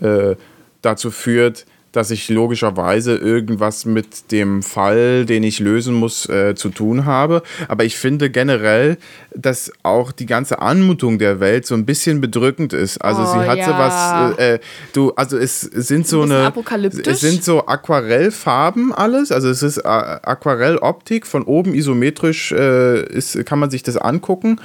[0.01, 0.35] äh,
[0.81, 6.69] dazu führt, dass ich logischerweise irgendwas mit dem Fall, den ich lösen muss, äh, zu
[6.69, 7.43] tun habe.
[7.69, 8.97] Aber ich finde generell,
[9.33, 12.97] dass auch die ganze Anmutung der Welt so ein bisschen bedrückend ist.
[12.97, 13.65] Also Oh, sie hat ja.
[13.67, 14.59] sowas, äh, äh,
[14.91, 17.07] du, also es sind so Ein eine, apokalyptisch.
[17.07, 23.45] es sind so Aquarellfarben alles, also es ist äh, Aquarelloptik, von oben isometrisch äh, ist,
[23.45, 24.59] kann man sich das angucken.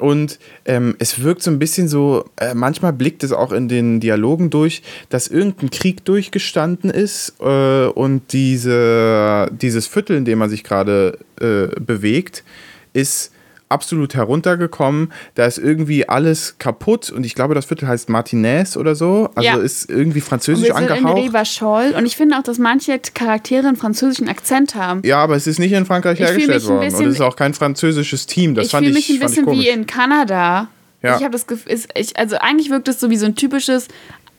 [0.00, 4.00] Und ähm, es wirkt so ein bisschen so, äh, manchmal blickt es auch in den
[4.00, 10.50] Dialogen durch, dass irgendein Krieg durchgestanden ist äh, und diese, dieses Viertel, in dem man
[10.50, 12.44] sich gerade äh, bewegt,
[12.92, 13.32] ist
[13.70, 15.12] absolut heruntergekommen.
[15.34, 19.30] Da ist irgendwie alles kaputt und ich glaube, das Viertel heißt Martinez oder so.
[19.34, 19.56] Also Ja.
[19.56, 21.18] ist irgendwie französisch wir sind in angehaucht.
[21.22, 25.02] Rivachol und ich finde auch, dass manche Charaktere einen französischen Akzent haben.
[25.04, 26.78] Ja, aber es ist nicht in Frankreich Ich hergestellt worden.
[26.78, 28.54] Und bisschen- es ist auch kein französisches Team.
[28.54, 30.68] Das ich fand fühle ich, mich ein ich bisschen wie in Kanada.
[31.02, 31.16] Ja.
[31.16, 33.88] Ich habe das Gefühl, ist- ich, also eigentlich wirkt es so wie so ein typisches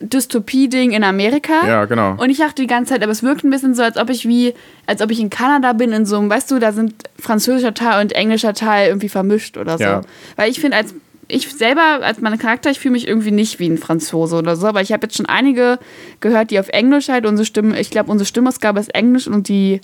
[0.01, 1.65] Dystopie-Ding in Amerika.
[1.65, 2.15] Ja, genau.
[2.17, 4.27] Und ich dachte die ganze Zeit, aber es wirkt ein bisschen so, als ob ich
[4.27, 4.53] wie,
[4.85, 8.01] als ob ich in Kanada bin, in so einem, weißt du, da sind französischer Teil
[8.01, 9.83] und englischer Teil irgendwie vermischt oder so.
[9.83, 10.01] Ja.
[10.35, 10.93] Weil ich finde, als
[11.27, 14.67] ich selber, als mein Charakter, ich fühle mich irgendwie nicht wie ein Franzose oder so,
[14.67, 15.79] aber ich habe jetzt schon einige
[16.19, 19.81] gehört, die auf Englisch halt unsere Stimme, ich glaube, unsere Stimmausgabe ist Englisch und die,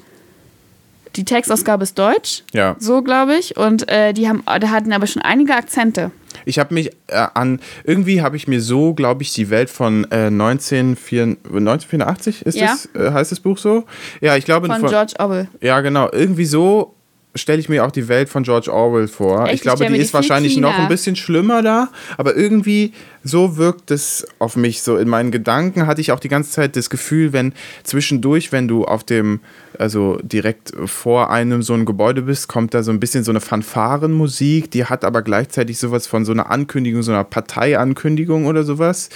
[1.15, 2.43] die Textausgabe ist Deutsch.
[2.53, 2.75] Ja.
[2.79, 3.57] So, glaube ich.
[3.57, 6.11] Und äh, die haben, da hatten aber schon einige Akzente.
[6.45, 10.05] Ich habe mich äh, an, irgendwie habe ich mir so, glaube ich, die Welt von
[10.11, 12.67] äh, 1984, 1984 ist Ja.
[12.67, 13.85] das, äh, heißt das Buch so?
[14.21, 15.47] Ja, ich glaube, Von George Orwell.
[15.61, 16.93] ja, genau, irgendwie so
[17.37, 19.43] stelle ich mir auch die Welt von George Orwell vor.
[19.43, 19.47] Echt?
[19.47, 23.57] ich Ich glaube, mir die ist wahrscheinlich noch ein bisschen schlimmer da, aber irgendwie so
[23.57, 24.97] wirkt es auf mich so.
[24.97, 28.85] In meinen Gedanken hatte ich auch die ganze Zeit das Gefühl, wenn zwischendurch, wenn du
[28.85, 29.41] auf dem,
[29.77, 33.41] also direkt vor einem so ein Gebäude bist, kommt da so ein bisschen so eine
[33.41, 39.09] Fanfarenmusik, die hat aber gleichzeitig sowas von so einer Ankündigung, so einer Parteiankündigung oder sowas.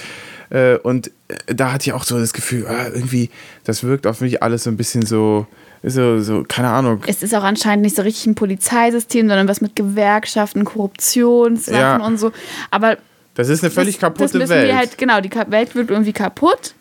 [0.50, 3.30] Äh, Und äh, da hatte ich auch so das Gefühl, ah, irgendwie,
[3.64, 5.48] das wirkt auf mich alles so ein bisschen so,
[5.84, 7.02] so, so keine Ahnung.
[7.08, 12.06] Es ist auch anscheinend nicht so richtig ein Polizeisystem, sondern was mit Gewerkschaften, Korruptionssachen Ja.
[12.06, 12.32] und so.
[12.70, 12.98] Aber
[13.36, 14.68] Das ist eine völlig das, kaputte das Welt.
[14.68, 16.76] Wir halt, genau, die Welt wird irgendwie kaputt.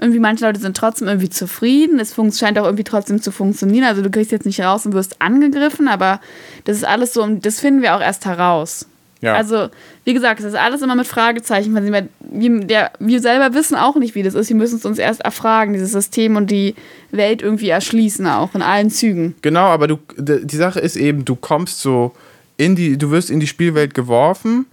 [0.00, 2.00] Irgendwie manche Leute sind trotzdem irgendwie zufrieden.
[2.00, 3.84] Es scheint auch irgendwie trotzdem zu funktionieren.
[3.84, 6.20] Also du kriegst jetzt nicht raus und wirst angegriffen, aber
[6.64, 8.86] das ist alles so, das finden wir auch erst heraus.
[9.22, 9.34] Ja.
[9.34, 9.68] Also,
[10.04, 11.92] wie gesagt, es ist alles immer mit Fragezeichen versehen.
[11.92, 14.48] weil Wir, der, wir selber wissen auch nicht, wie das ist.
[14.48, 16.74] Wir müssen es uns erst erfragen, dieses System und die
[17.12, 19.36] Welt irgendwie erschließen, auch in allen Zügen.
[19.40, 22.12] Genau, aber du, die Sache ist eben, du kommst so
[22.56, 24.66] in die, du wirst in die Spielwelt geworfen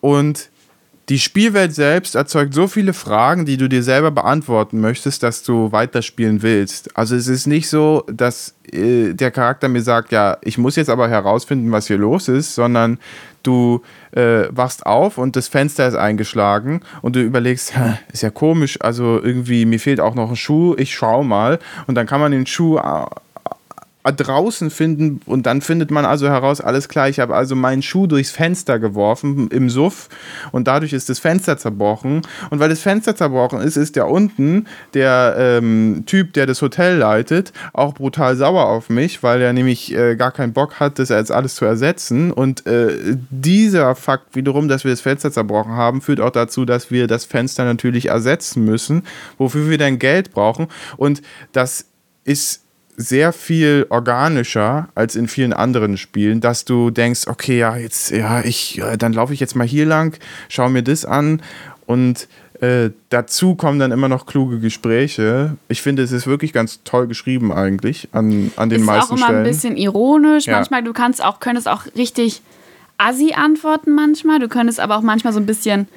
[0.00, 0.48] und
[1.10, 5.72] die Spielwelt selbst erzeugt so viele Fragen, die du dir selber beantworten möchtest, dass du
[5.72, 6.96] weiterspielen willst.
[6.96, 10.88] Also es ist nicht so, dass äh, der Charakter mir sagt, ja, ich muss jetzt
[10.88, 12.98] aber herausfinden, was hier los ist, sondern
[13.42, 13.82] du
[14.12, 18.78] äh, wachst auf und das Fenster ist eingeschlagen und du überlegst, "Hä, ist ja komisch,
[18.80, 21.58] also irgendwie mir fehlt auch noch ein Schuh, ich schau mal.
[21.88, 23.06] Und dann kann man den Schuh äh,
[24.02, 28.06] draußen finden und dann findet man also heraus, alles klar, ich habe also meinen Schuh
[28.06, 30.08] durchs Fenster geworfen im Suff
[30.52, 32.22] und dadurch ist das Fenster zerbrochen.
[32.48, 36.96] Und weil das Fenster zerbrochen ist, ist der unten, der ähm, Typ, der das Hotel
[36.96, 41.10] leitet, auch brutal sauer auf mich, weil er nämlich äh, gar keinen Bock hat, das
[41.10, 42.32] jetzt alles zu ersetzen.
[42.32, 46.90] Und äh, dieser Fakt wiederum, dass wir das Fenster zerbrochen haben, führt auch dazu, dass
[46.90, 49.02] wir das Fenster natürlich ersetzen müssen,
[49.36, 50.68] wofür wir dann Geld brauchen.
[50.96, 51.20] Und
[51.52, 51.84] das
[52.24, 52.59] ist
[53.00, 58.44] sehr viel organischer als in vielen anderen Spielen, dass du denkst, okay, ja, jetzt, ja,
[58.44, 61.40] ich, ja, dann laufe ich jetzt mal hier lang, schaue mir das an
[61.86, 62.28] und
[62.60, 65.56] äh, dazu kommen dann immer noch kluge Gespräche.
[65.68, 69.16] Ich finde, es ist wirklich ganz toll geschrieben eigentlich an, an den ist meisten auch
[69.16, 69.38] immer Stellen.
[69.40, 70.46] ein bisschen ironisch.
[70.46, 70.56] Ja.
[70.56, 72.42] Manchmal, du kannst auch, könntest auch richtig
[72.98, 74.40] assi antworten manchmal.
[74.40, 75.88] Du könntest aber auch manchmal so ein bisschen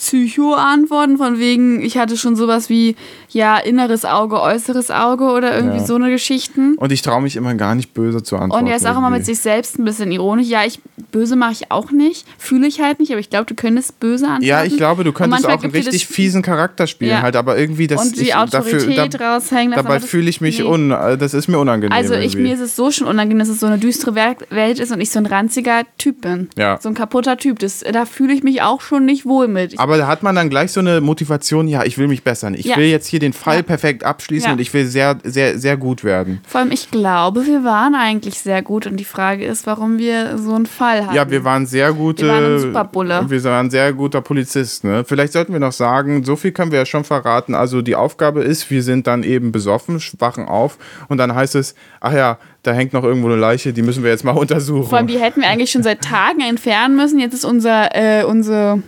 [0.00, 2.96] Psycho antworten, von wegen, ich hatte schon sowas wie,
[3.28, 5.84] ja, inneres Auge, äußeres Auge oder irgendwie Ja.
[5.84, 6.74] so eine Geschichten.
[6.78, 8.64] und ich traue mich immer gar nicht böse zu antworten.
[8.64, 10.48] Und er ist auch immer mit sich selbst ein bisschen ironisch.
[10.48, 10.80] Ja, ich
[11.12, 14.24] böse mache ich auch nicht, fühle ich halt nicht, aber ich glaube, du könntest böse
[14.24, 14.44] antworten.
[14.46, 17.22] Ja, ich glaube, du könntest auch einen richtig fiesen Charakter spielen, Ja.
[17.22, 19.72] halt, aber irgendwie das und die ich, Autorität dafür, raushängen.
[19.72, 20.64] lassen, Dabei fühle ich mich nee.
[20.64, 21.92] un, äh, das ist mir unangenehm.
[21.96, 24.78] Also ich, mir ist es so schon unangenehm, dass es so eine düstere Wel- Welt
[24.80, 26.48] ist und ich so ein ranziger Typ bin.
[26.56, 26.78] Ja.
[26.80, 27.58] So ein kaputter Typ.
[27.58, 29.74] Das, da fühle ich mich auch schon nicht wohl mit.
[29.74, 32.54] Ich, Aber da hat man dann gleich so eine Motivation, ja, ich will mich bessern.
[32.54, 32.76] Ich Ja.
[32.76, 33.62] will jetzt hier den Fall Ja.
[33.62, 34.52] perfekt abschließen Ja.
[34.54, 36.40] und ich will sehr, sehr, sehr gut werden.
[36.46, 40.38] vor allem, ich glaube, wir waren eigentlich sehr gut und die Frage ist, warum wir
[40.38, 41.14] so einen Fall hatten.
[41.14, 42.26] Ja, wir waren sehr gute.
[42.26, 43.24] Wir waren ein Superbulle.
[43.28, 44.84] Wir waren ein sehr guter Polizist.
[44.84, 45.04] Ne?
[45.06, 47.54] Vielleicht sollten wir noch sagen, so viel können wir ja schon verraten.
[47.54, 50.78] Also die Aufgabe ist, wir sind dann eben besoffen, wachen auf
[51.08, 54.10] und dann heißt es, ach ja, da hängt noch irgendwo eine Leiche, die müssen wir
[54.10, 54.88] jetzt mal untersuchen.
[54.88, 57.18] Vor allem, die hätten wir eigentlich schon seit Tagen entfernen müssen.
[57.18, 58.82] Jetzt ist unser, äh, unsere,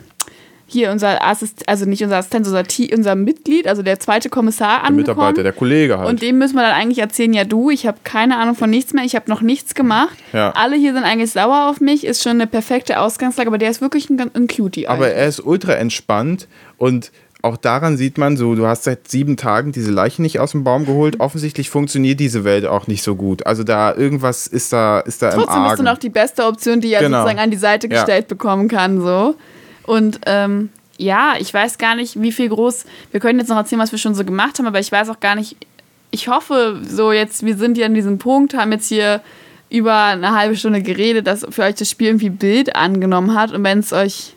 [0.73, 4.79] hier unser Assistent, also nicht unser Assistent, unser, T- unser Mitglied, also der zweite Kommissar
[4.79, 4.97] der angekommen.
[5.17, 6.09] Mitarbeiter, der Kollege halt.
[6.09, 8.91] Und dem müssen wir dann eigentlich erzählen, ja du, ich habe keine Ahnung von nichts
[8.93, 10.17] mehr, ich habe noch nichts gemacht.
[10.33, 10.51] Ja.
[10.51, 13.79] Alle hier sind eigentlich sauer auf mich, ist schon eine perfekte Ausgangslage, aber der ist
[13.79, 14.87] wirklich ein, ein Cutie.
[14.87, 15.17] Aber eigentlich.
[15.19, 16.47] er ist ultra entspannt
[16.77, 17.11] und
[17.45, 20.63] auch daran sieht man so, du hast seit sieben Tagen diese Leiche nicht aus dem
[20.63, 21.19] Baum geholt.
[21.19, 23.45] Offensichtlich funktioniert diese Welt auch nicht so gut.
[23.45, 25.83] Also da irgendwas ist da, ist da im Trotzdem bist du Argen.
[25.83, 27.17] noch die beste Option, die er Genau.
[27.17, 27.95] sozusagen an die Seite Ja.
[27.95, 29.01] gestellt bekommen kann.
[29.01, 29.35] So.
[29.85, 32.85] Und ähm, ja, ich weiß gar nicht, wie viel groß.
[33.11, 35.19] Wir können jetzt noch erzählen, was wir schon so gemacht haben, aber ich weiß auch
[35.19, 35.57] gar nicht.
[36.11, 39.21] Ich hoffe, so jetzt, wir sind ja an diesem Punkt, haben jetzt hier
[39.69, 43.51] über eine halbe Stunde geredet, dass für euch das Spiel irgendwie Bild angenommen hat.
[43.51, 44.35] Und wenn es euch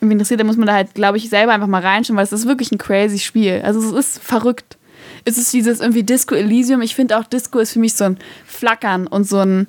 [0.00, 2.32] irgendwie interessiert, dann muss man da halt, glaube ich, selber einfach mal reinschauen, weil es
[2.32, 3.62] ist wirklich ein crazy Spiel.
[3.64, 4.76] Also es ist verrückt.
[5.24, 6.82] Es ist dieses irgendwie Disco Elysium.
[6.82, 9.66] Ich finde auch Disco ist für mich so ein Flackern und so ein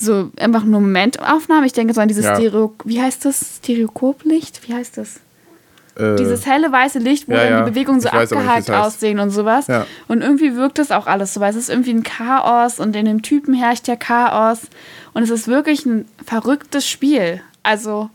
[0.00, 1.66] so einfach nur Momentaufnahme.
[1.66, 2.34] Ich denke so an dieses Ja.
[2.34, 3.58] Stereo, wie heißt das?
[3.62, 4.66] Stereoskoplicht?
[4.68, 5.20] Wie heißt das?
[5.96, 8.70] Äh, Dieses helle weiße Licht, wo ja, dann die Bewegungen so weiß nicht, abgehakt heißt.
[8.70, 9.66] aussehen und sowas.
[9.66, 9.86] Ja.
[10.08, 13.04] Und irgendwie wirkt das auch alles so, weil es ist irgendwie ein Chaos und in
[13.06, 14.60] dem Typen herrscht ja Chaos.
[15.12, 17.42] Und es ist wirklich ein verrücktes Spiel.
[17.62, 18.08] Also,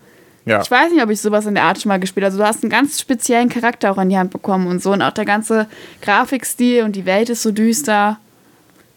[0.46, 0.62] ja.
[0.62, 2.32] ich weiß nicht, ob ich sowas in der Art schon mal gespielt habe.
[2.32, 4.94] Also, du hast einen ganz speziellen Charakter auch in die Hand bekommen und so.
[4.94, 5.68] Und auch der ganze
[6.02, 8.18] Grafikstil und die Welt ist so düster.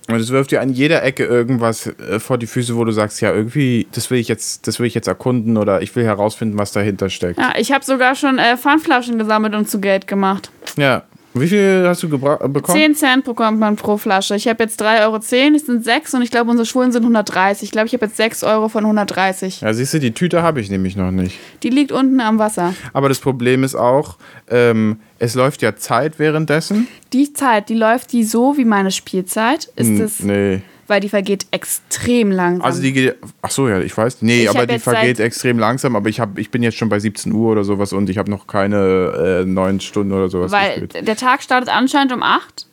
[0.09, 3.21] Und es wirft dir an jeder Ecke irgendwas äh, vor die Füße, wo du sagst,
[3.21, 6.59] ja, irgendwie, das will ich jetzt, das will ich jetzt erkunden oder ich will herausfinden,
[6.59, 7.39] was dahinter steckt.
[7.39, 10.51] Ja, ich habe sogar schon äh, Pfandflaschen gesammelt und zu Geld gemacht.
[10.77, 11.05] Ja.
[11.41, 12.79] Wie viel hast du äh, bekommen?
[12.79, 14.35] 10 Cent bekommt man pro Flasche.
[14.37, 15.29] Ich habe jetzt 3,10 Euro, es
[15.67, 17.65] sind 6 und ich glaube, unsere Schulden sind 130.
[17.65, 19.61] Ich glaube, ich habe jetzt 6 Euro von 130.
[19.63, 21.39] Ja, siehst du, die Tüte habe ich nämlich noch nicht.
[21.63, 22.75] Die liegt unten am Wasser.
[22.93, 24.17] Aber das Problem ist auch,
[24.51, 26.89] ähm, es läuft ja Zeit währenddessen.
[27.13, 29.69] Die Zeit, die läuft die so wie meine Spielzeit.
[29.77, 30.63] Ist Hm, es, nee.
[30.89, 32.65] Weil die vergeht extrem langsam.
[32.65, 33.17] Also die geht.
[33.43, 34.23] Ach so, ja, ich weiß.
[34.23, 35.95] Nee, Ich aber die vergeht extrem langsam.
[35.95, 38.31] Aber ich, hab, ich bin jetzt schon bei 17 Uhr oder sowas und ich habe
[38.31, 41.07] noch keine äh, neun Stunden oder sowas weil gespielt.
[41.07, 42.67] der Tag startet anscheinend um 8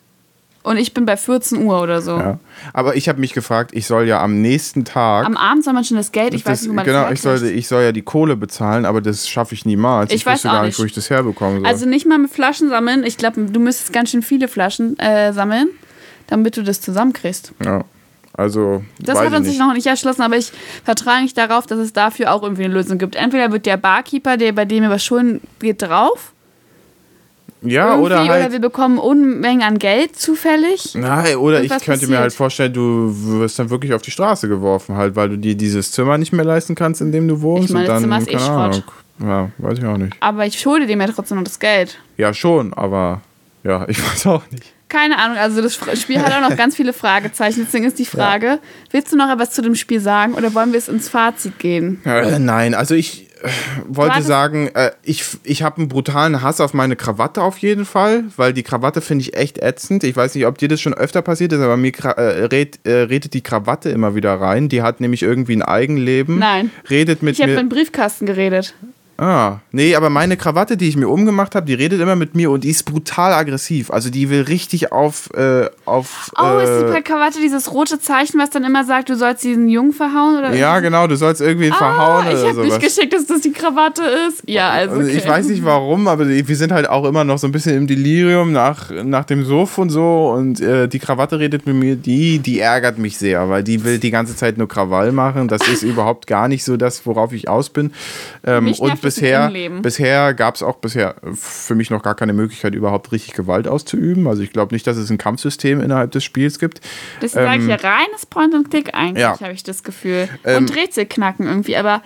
[0.66, 2.16] und ich bin bei 14 Uhr oder so.
[2.16, 2.40] Ja.
[2.72, 5.24] Aber ich habe mich gefragt, ich soll ja am nächsten Tag.
[5.24, 7.12] Am Abend soll man schon das Geld, ich weiß das, nicht, wo man genau, das
[7.12, 7.60] ich, sollte, herkriegt.
[7.60, 10.12] ich soll ja die Kohle bezahlen, aber das schaffe ich niemals.
[10.12, 11.68] Ich weiß wüsste auch gar nicht, wo ich das herbekommen soll.
[11.68, 13.04] Also nicht mal mit Flaschen sammeln.
[13.04, 15.68] Ich glaube, du müsstest ganz schön viele Flaschen äh, sammeln,
[16.26, 17.52] damit du das zusammenkriegst.
[17.64, 17.84] ja.
[18.36, 19.50] Also, Das hat uns nicht.
[19.50, 20.52] sich noch nicht erschlossen, aber ich
[20.84, 23.16] vertraue mich darauf, dass es dafür auch irgendwie eine Lösung gibt.
[23.16, 26.32] Entweder wird der Barkeeper, der bei dem was schulden geht, drauf.
[27.62, 28.28] Ja, irgendwie, oder halt.
[28.30, 30.94] oder wir bekommen Unmengen an Geld zufällig.
[30.94, 32.32] Nein, oder ich könnte mir halt passiert?
[32.34, 33.10] vorstellen, du
[33.40, 36.44] wirst dann wirklich auf die Straße geworfen, halt, weil du dir dieses Zimmer nicht mehr
[36.44, 37.70] leisten kannst, in dem du wohnst.
[37.70, 38.84] Ich meine, und das Zimmer ist eh Schrott.
[39.18, 40.14] Ja, weiß ich auch nicht.
[40.20, 41.98] Aber ich schulde dem ja trotzdem noch das Geld.
[42.18, 43.22] Ja, schon, aber
[43.64, 44.74] ja, ich weiß auch nicht.
[44.88, 47.64] Keine Ahnung, also das Spiel hat auch noch ganz viele Fragezeichen.
[47.64, 48.60] Deswegen ist die Frage,
[48.92, 52.00] willst du noch etwas zu dem Spiel sagen oder wollen wir es ins Fazit gehen?
[52.04, 53.48] Äh, nein, also ich äh,
[53.88, 58.24] wollte sagen, äh, ich, ich habe einen brutalen Hass auf meine Krawatte auf jeden Fall,
[58.36, 60.04] weil die Krawatte finde ich echt ätzend.
[60.04, 62.92] Ich weiß nicht, ob dir das schon öfter passiert ist, aber mir äh, red, äh,
[62.92, 64.68] redet die Krawatte immer wieder rein.
[64.68, 66.38] Die hat nämlich irgendwie ein Eigenleben.
[66.38, 66.70] Nein.
[66.88, 68.74] Redet mit Ich habe mit dem Briefkasten geredet.
[69.18, 72.50] Ah, nee, aber meine Krawatte, die ich mir umgemacht habe, die redet immer mit mir
[72.50, 73.90] und die ist brutal aggressiv.
[73.90, 75.30] Also die will richtig auf.
[75.34, 79.16] Äh, auf Oh, ist äh, die Krawatte dieses rote Zeichen, was dann immer sagt, du
[79.16, 80.36] sollst diesen Jungen verhauen?
[80.38, 83.40] Oder Ja, genau, du sollst irgendwie verhauen Ah, ich oder habe nicht geschickt, dass das
[83.40, 84.42] die Krawatte ist.
[84.46, 84.96] Ja, also.
[84.96, 85.18] Also Okay.
[85.18, 87.86] Ich weiß nicht warum, aber wir sind halt auch immer noch so ein bisschen im
[87.86, 90.30] Delirium nach, nach dem Suff und so.
[90.34, 93.98] Und äh, die Krawatte redet mit mir, die, die ärgert mich sehr, weil die will
[93.98, 95.48] die ganze Zeit nur Krawall machen.
[95.48, 97.92] Das ist überhaupt gar nicht so das, worauf ich aus bin.
[98.44, 99.50] Ähm, und bisher,
[99.80, 104.26] bisher gab es auch bisher für mich noch gar keine Möglichkeit, überhaupt richtig Gewalt auszuüben.
[104.26, 106.80] Also ich glaube nicht, dass es ein Kampfsystem innerhalb des Spiels gibt.
[107.20, 109.40] Das sage ich ähm, ja reines Point-and-Click eigentlich, ja.
[109.40, 110.28] habe ich das Gefühl.
[110.44, 112.02] Ähm, und Rätselknacken irgendwie, aber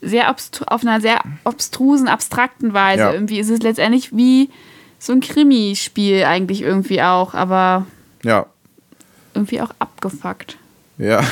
[0.00, 3.02] sehr auf einer sehr obstrusen, abstrakten Weise.
[3.02, 3.12] Ja.
[3.12, 4.50] Irgendwie ist es letztendlich wie
[4.98, 7.86] so ein Krimispiel eigentlich irgendwie auch, aber
[8.22, 8.46] Ja,
[9.34, 10.56] irgendwie auch abgefuckt.
[10.98, 11.22] Ja.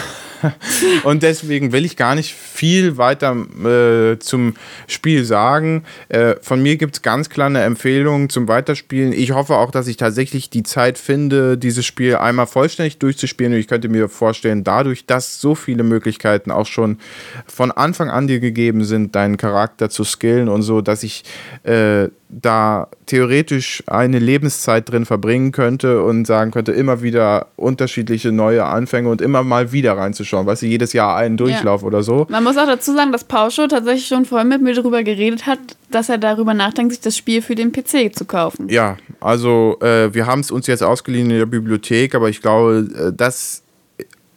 [1.05, 4.55] Und deswegen will ich gar nicht viel weiter äh, zum
[4.87, 5.85] Spiel sagen.
[6.09, 9.13] Äh, von mir gibt es ganz klar eine Empfehlung zum Weiterspielen.
[9.13, 13.53] Ich hoffe auch, dass ich tatsächlich die Zeit finde, dieses Spiel einmal vollständig durchzuspielen.
[13.53, 16.99] Und ich könnte mir vorstellen, dadurch, dass so viele Möglichkeiten auch schon
[17.47, 21.25] von Anfang an dir gegeben sind, deinen Charakter zu skillen und so, dass ich
[21.65, 28.65] äh, da theoretisch eine Lebenszeit drin verbringen könnte und sagen könnte, immer wieder unterschiedliche neue
[28.65, 32.27] Anfänge und immer mal wieder reinzuschauen, weißt du, jedes Jahr einen Durchlauf oder so.
[32.31, 35.59] Man muss auch dazu sagen, dass Pauscho tatsächlich schon vorhin mit mir darüber geredet hat,
[35.91, 38.69] dass er darüber nachdenkt, sich das Spiel für den PC zu kaufen.
[38.69, 42.89] Ja, also äh, wir haben es uns jetzt ausgeliehen in der Bibliothek, aber ich glaube,
[42.97, 43.63] äh, das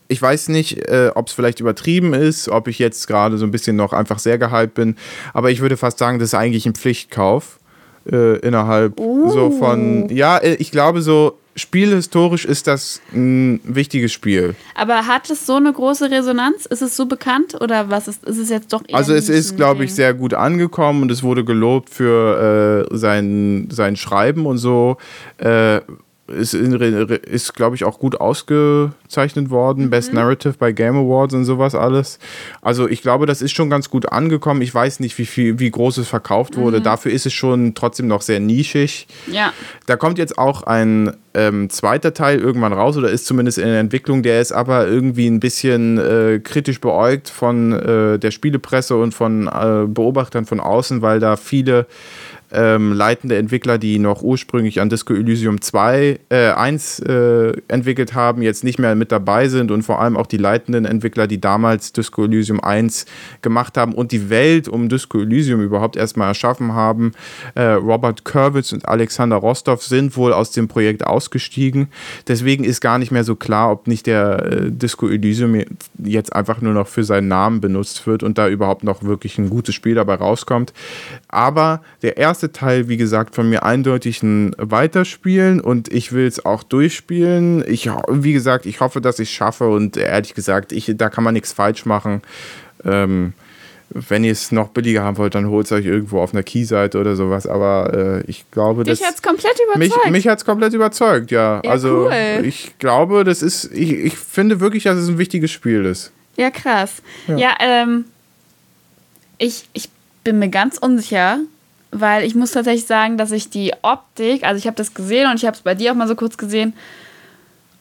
[0.10, 3.52] ich weiß nicht, äh, ob es vielleicht übertrieben ist, ob ich jetzt gerade so ein
[3.52, 4.96] bisschen noch einfach sehr gehypt bin,
[5.34, 7.60] aber ich würde fast sagen, das ist eigentlich ein Pflichtkauf
[8.12, 14.56] äh, innerhalb so von, ja, äh, ich glaube so, spielhistorisch ist das ein wichtiges Spiel.
[14.76, 16.66] Aber hat es so eine große Resonanz?
[16.66, 19.56] Ist es so bekannt oder was ist, ist es jetzt doch eher Also es ist,
[19.56, 24.58] glaube ich, sehr gut angekommen und es wurde gelobt für äh, sein, sein Schreiben und
[24.58, 24.98] so.
[25.38, 25.82] Äh,
[26.28, 29.86] ist, ist glaube ich, auch gut ausgezeichnet worden.
[29.86, 29.90] Mhm.
[29.90, 32.18] Best Narrative bei Game Awards und sowas alles.
[32.62, 34.62] Also ich glaube, das ist schon ganz gut angekommen.
[34.62, 36.80] Ich weiß nicht, wie viel, wie groß es verkauft wurde.
[36.80, 36.84] Mhm.
[36.84, 39.08] Dafür ist es schon trotzdem noch sehr nischig.
[39.30, 39.52] Ja.
[39.86, 43.80] Da kommt jetzt auch ein ähm, zweiter Teil irgendwann raus oder ist zumindest in der
[43.80, 44.24] Entwicklung.
[44.24, 49.48] Der ist aber irgendwie ein bisschen äh, kritisch beäugt von äh, der Spielepresse und von
[49.48, 51.86] äh, Beobachtern von außen, weil da viele
[52.54, 58.42] ähm, leitende Entwickler, die noch ursprünglich an Disco Elysium 2, äh, 1 äh, entwickelt haben,
[58.42, 61.94] jetzt nicht mehr mit dabei sind und vor allem auch die leitenden Entwickler, die damals
[61.94, 63.06] Disco Elysium 1
[63.42, 67.14] gemacht haben und die Welt um Disco Elysium überhaupt erstmal erschaffen haben.
[67.56, 71.88] Äh, Robert Kurwitz und Alexander Rostov sind wohl aus dem Projekt ausgestiegen.
[72.28, 75.64] Deswegen ist gar nicht mehr so klar, ob nicht der äh, Disco Elysium
[75.98, 79.50] jetzt einfach nur noch für seinen Namen benutzt wird und da überhaupt noch wirklich ein
[79.50, 80.74] gutes Spiel dabei rauskommt.
[81.28, 86.28] Aber der erste erste Teil, wie gesagt, von mir eindeutig ein Weiterspielen und ich will
[86.28, 87.64] es auch durchspielen.
[87.66, 91.24] Ich, wie gesagt, ich hoffe, dass ich es schaffe und ehrlich gesagt, ich, da kann
[91.24, 92.22] man nichts falsch machen.
[92.84, 93.32] Ähm,
[93.90, 97.00] wenn ihr es noch billiger haben wollt, dann holt es euch irgendwo auf einer Keyseite
[97.00, 97.48] oder sowas.
[97.48, 97.94] Aber
[98.26, 100.04] äh, ich glaube, Dich hat es komplett überzeugt.
[100.04, 101.62] Mich, mich hat es komplett überzeugt, ja.
[101.64, 102.44] ja also cool.
[102.44, 106.12] ich glaube, das ist, ich, ich finde wirklich, dass es ein wichtiges Spiel ist.
[106.36, 107.02] Ja, krass.
[107.28, 108.06] Ja, ja ähm,
[109.38, 109.88] ich, ich
[110.26, 111.40] bin mir ganz unsicher,
[111.94, 115.36] weil ich muss tatsächlich sagen, dass ich die Optik, also ich habe das gesehen und
[115.36, 116.74] ich habe es bei dir auch mal so kurz gesehen,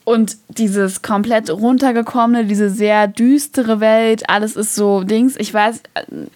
[0.05, 5.37] und dieses komplett runtergekommene, diese sehr düstere Welt, alles ist so Dings.
[5.37, 5.81] Ich weiß,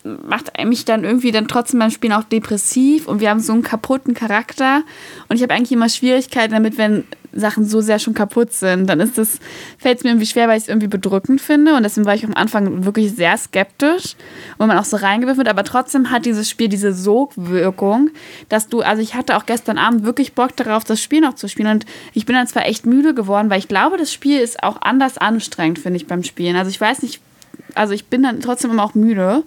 [0.04, 3.64] macht mich dann irgendwie dann trotzdem beim Spielen auch depressiv und wir haben so einen
[3.64, 4.84] kaputten Charakter.
[5.28, 7.04] Und ich habe eigentlich immer Schwierigkeiten damit, wenn
[7.40, 9.40] Sachen so sehr schon kaputt sind, dann ist es,
[9.78, 11.76] fällt es mir irgendwie schwer, weil ich es irgendwie bedrückend finde.
[11.76, 14.16] Und deswegen war ich am Anfang wirklich sehr skeptisch,
[14.58, 15.48] wo man auch so reingewirft wird.
[15.48, 18.10] Aber trotzdem hat dieses Spiel diese Sogwirkung,
[18.50, 21.48] dass du, also ich hatte auch gestern Abend wirklich Bock darauf, das Spiel noch zu
[21.48, 21.70] spielen.
[21.70, 24.82] Und ich bin dann zwar echt müde geworden, weil ich glaube, das Spiel ist auch
[24.82, 26.56] anders anstrengend, finde ich, beim Spielen.
[26.56, 27.22] Also ich weiß nicht,
[27.76, 29.44] also ich bin dann trotzdem immer auch müde.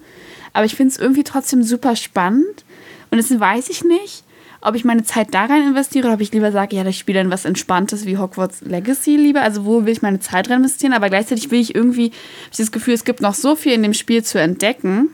[0.53, 2.65] Aber ich finde es irgendwie trotzdem super spannend.
[3.11, 4.25] Und deswegen weiß ich nicht
[4.63, 7.21] ob ich meine Zeit da rein investiere oder ob ich lieber sage, ja, ich spiele
[7.21, 9.41] dann was Entspanntes wie Hogwarts Legacy lieber.
[9.43, 10.93] Also wo will ich meine Zeit rein investieren?
[10.93, 13.83] Aber gleichzeitig will ich irgendwie, habe ich das Gefühl, es gibt noch so viel in
[13.83, 15.09] dem Spiel zu entdecken,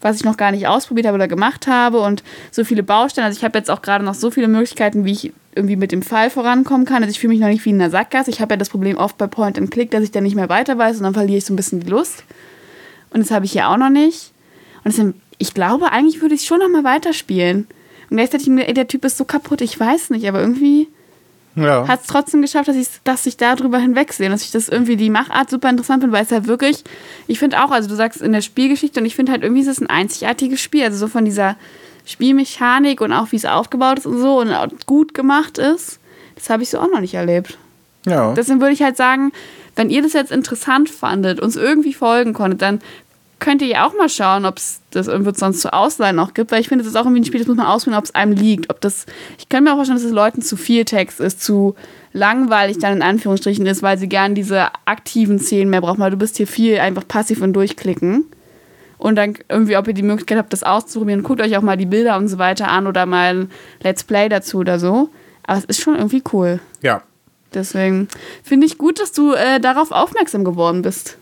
[0.00, 3.26] was ich noch gar nicht ausprobiert habe oder gemacht habe und so viele Baustellen.
[3.26, 6.02] Also ich habe jetzt auch gerade noch so viele Möglichkeiten, wie ich irgendwie mit dem
[6.02, 7.02] Fall vorankommen kann.
[7.02, 8.30] Also ich fühle mich noch nicht wie in einer Sackgasse.
[8.30, 10.48] Ich habe ja das Problem oft bei Point and Click, dass ich dann nicht mehr
[10.48, 12.24] weiter weiß und dann verliere ich so ein bisschen die Lust.
[13.10, 14.32] Und das habe ich hier auch noch nicht.
[14.84, 17.66] Und deswegen, ich glaube, eigentlich würde ich schon noch mal weiterspielen.
[18.10, 20.88] Und gleichzeitig, ey, der Typ ist so kaputt, ich weiß nicht, aber irgendwie
[21.56, 21.86] ja.
[21.86, 24.28] hat es trotzdem geschafft, dass ich, dass ich darüber hinwegsehe.
[24.28, 26.84] Dass ich das irgendwie die Machart super interessant finde, weil es halt wirklich,
[27.26, 29.68] ich finde auch, also du sagst in der Spielgeschichte und ich finde halt irgendwie ist
[29.68, 30.84] es ein einzigartiges Spiel.
[30.84, 31.56] Also so von dieser
[32.04, 35.98] Spielmechanik und auch wie es aufgebaut ist und so und gut gemacht ist,
[36.36, 37.58] das habe ich so auch noch nicht erlebt.
[38.06, 38.32] Ja.
[38.32, 39.32] Deswegen würde ich halt sagen,
[39.76, 42.80] wenn ihr das jetzt interessant fandet, uns irgendwie folgen konntet, dann
[43.38, 46.50] könnt ihr ja auch mal schauen, ob es das irgendwo sonst zu Ausleihen noch gibt,
[46.50, 48.14] weil ich finde, das ist auch irgendwie ein Spiel, das muss man ausprobieren, ob es
[48.14, 48.70] einem liegt.
[48.70, 49.06] Ob das,
[49.38, 51.74] ich kann mir auch vorstellen, dass es Leuten zu viel Text ist, zu
[52.12, 56.16] langweilig dann in Anführungsstrichen ist, weil sie gern diese aktiven Szenen mehr brauchen, weil du
[56.16, 58.24] bist hier viel einfach passiv und durchklicken.
[58.96, 61.86] Und dann irgendwie, ob ihr die Möglichkeit habt, das auszuprobieren, guckt euch auch mal die
[61.86, 63.50] Bilder und so weiter an oder mal ein
[63.82, 65.10] Let's Play dazu oder so.
[65.44, 66.58] Aber es ist schon irgendwie cool.
[66.82, 67.02] Ja.
[67.54, 68.08] Deswegen
[68.42, 71.16] finde ich gut, dass du äh, darauf aufmerksam geworden bist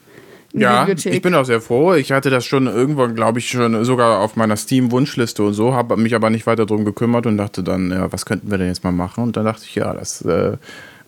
[0.60, 1.14] ja, Bibliothek.
[1.14, 1.94] ich bin auch sehr froh.
[1.94, 5.96] Ich hatte das schon irgendwann, glaube ich, schon sogar auf meiner Steam-Wunschliste und so, habe
[5.96, 8.84] mich aber nicht weiter darum gekümmert und dachte dann, ja, was könnten wir denn jetzt
[8.84, 9.24] mal machen?
[9.24, 10.56] Und dann dachte ich, ja, das äh,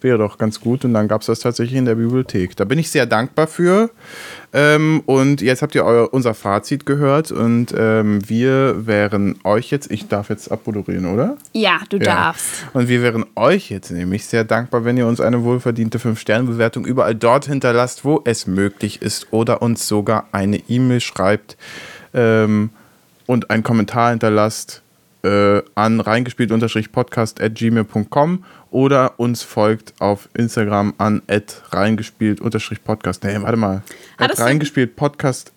[0.03, 0.85] wäre doch ganz gut.
[0.85, 2.57] Und dann gab es das tatsächlich in der Bibliothek.
[2.57, 3.91] Da bin ich sehr dankbar für.
[4.53, 9.91] Ähm, und jetzt habt ihr euer, unser Fazit gehört und ähm, wir wären euch jetzt,
[9.91, 11.37] ich darf jetzt abmoderieren, oder?
[11.53, 12.05] Ja, du ja.
[12.05, 12.67] darfst.
[12.73, 17.15] Und wir wären euch jetzt nämlich sehr dankbar, wenn ihr uns eine wohlverdiente 5-Sterne-Bewertung überall
[17.15, 21.59] dort hinterlasst, wo es möglich ist oder uns sogar eine E-Mail schreibt
[22.15, 22.71] ähm,
[23.27, 24.83] und einen Kommentar hinterlasst
[25.29, 31.23] äh, an reingespielt-podcast.gmail.com oder uns folgt auf Instagram an
[31.71, 33.25] reingespielt-podcast.
[33.25, 33.83] Nee, warte mal.
[34.17, 35.53] Ah, reingespielt-podcast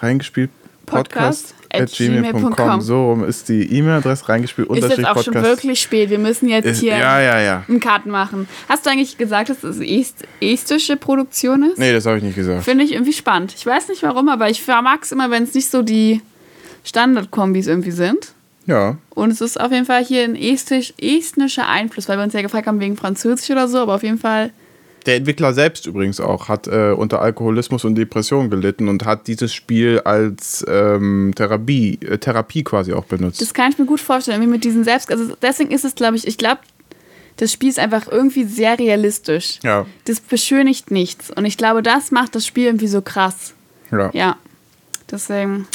[0.00, 0.50] reingespielt
[0.86, 2.80] podcast at gmail.com.
[2.80, 4.68] So rum ist die E-Mail-Adresse reingespielt.
[4.70, 6.10] Ist jetzt auch schon wirklich spät.
[6.10, 7.64] Wir müssen jetzt ist, hier ja, ja, ja.
[7.68, 8.48] einen Cut machen.
[8.68, 11.78] Hast du eigentlich gesagt, dass es est estische Produktion ist?
[11.78, 12.64] Nee, das habe ich nicht gesagt.
[12.64, 13.54] Finde ich irgendwie spannend.
[13.56, 16.20] Ich weiß nicht warum, aber ich mag es immer, wenn es nicht so die
[16.84, 18.34] Standardkombis irgendwie sind.
[18.66, 18.96] Ja.
[19.10, 22.42] Und es ist auf jeden Fall hier ein estisch, estnischer Einfluss, weil wir uns ja
[22.42, 24.52] gefragt haben wegen Französisch oder so, aber auf jeden Fall.
[25.06, 29.52] Der Entwickler selbst übrigens auch hat äh, unter Alkoholismus und Depression gelitten und hat dieses
[29.52, 33.40] Spiel als ähm, Therapie, äh, Therapie quasi auch benutzt.
[33.40, 35.10] Das kann ich mir gut vorstellen, wie mit diesen Selbst.
[35.10, 36.60] Also deswegen ist es, glaube ich, ich glaube,
[37.36, 39.58] das Spiel ist einfach irgendwie sehr realistisch.
[39.64, 39.86] Ja.
[40.04, 41.30] Das beschönigt nichts.
[41.30, 43.54] Und ich glaube, das macht das Spiel irgendwie so krass.
[43.90, 44.10] Ja.
[44.12, 44.36] Ja.
[45.10, 45.66] Deswegen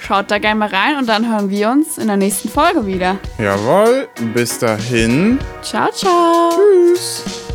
[0.00, 3.18] schaut da gerne mal rein und dann hören wir uns in der nächsten Folge wieder.
[3.38, 4.08] Jawohl.
[4.34, 5.38] Bis dahin.
[5.62, 6.50] Ciao, ciao.
[6.94, 7.49] Tschüss.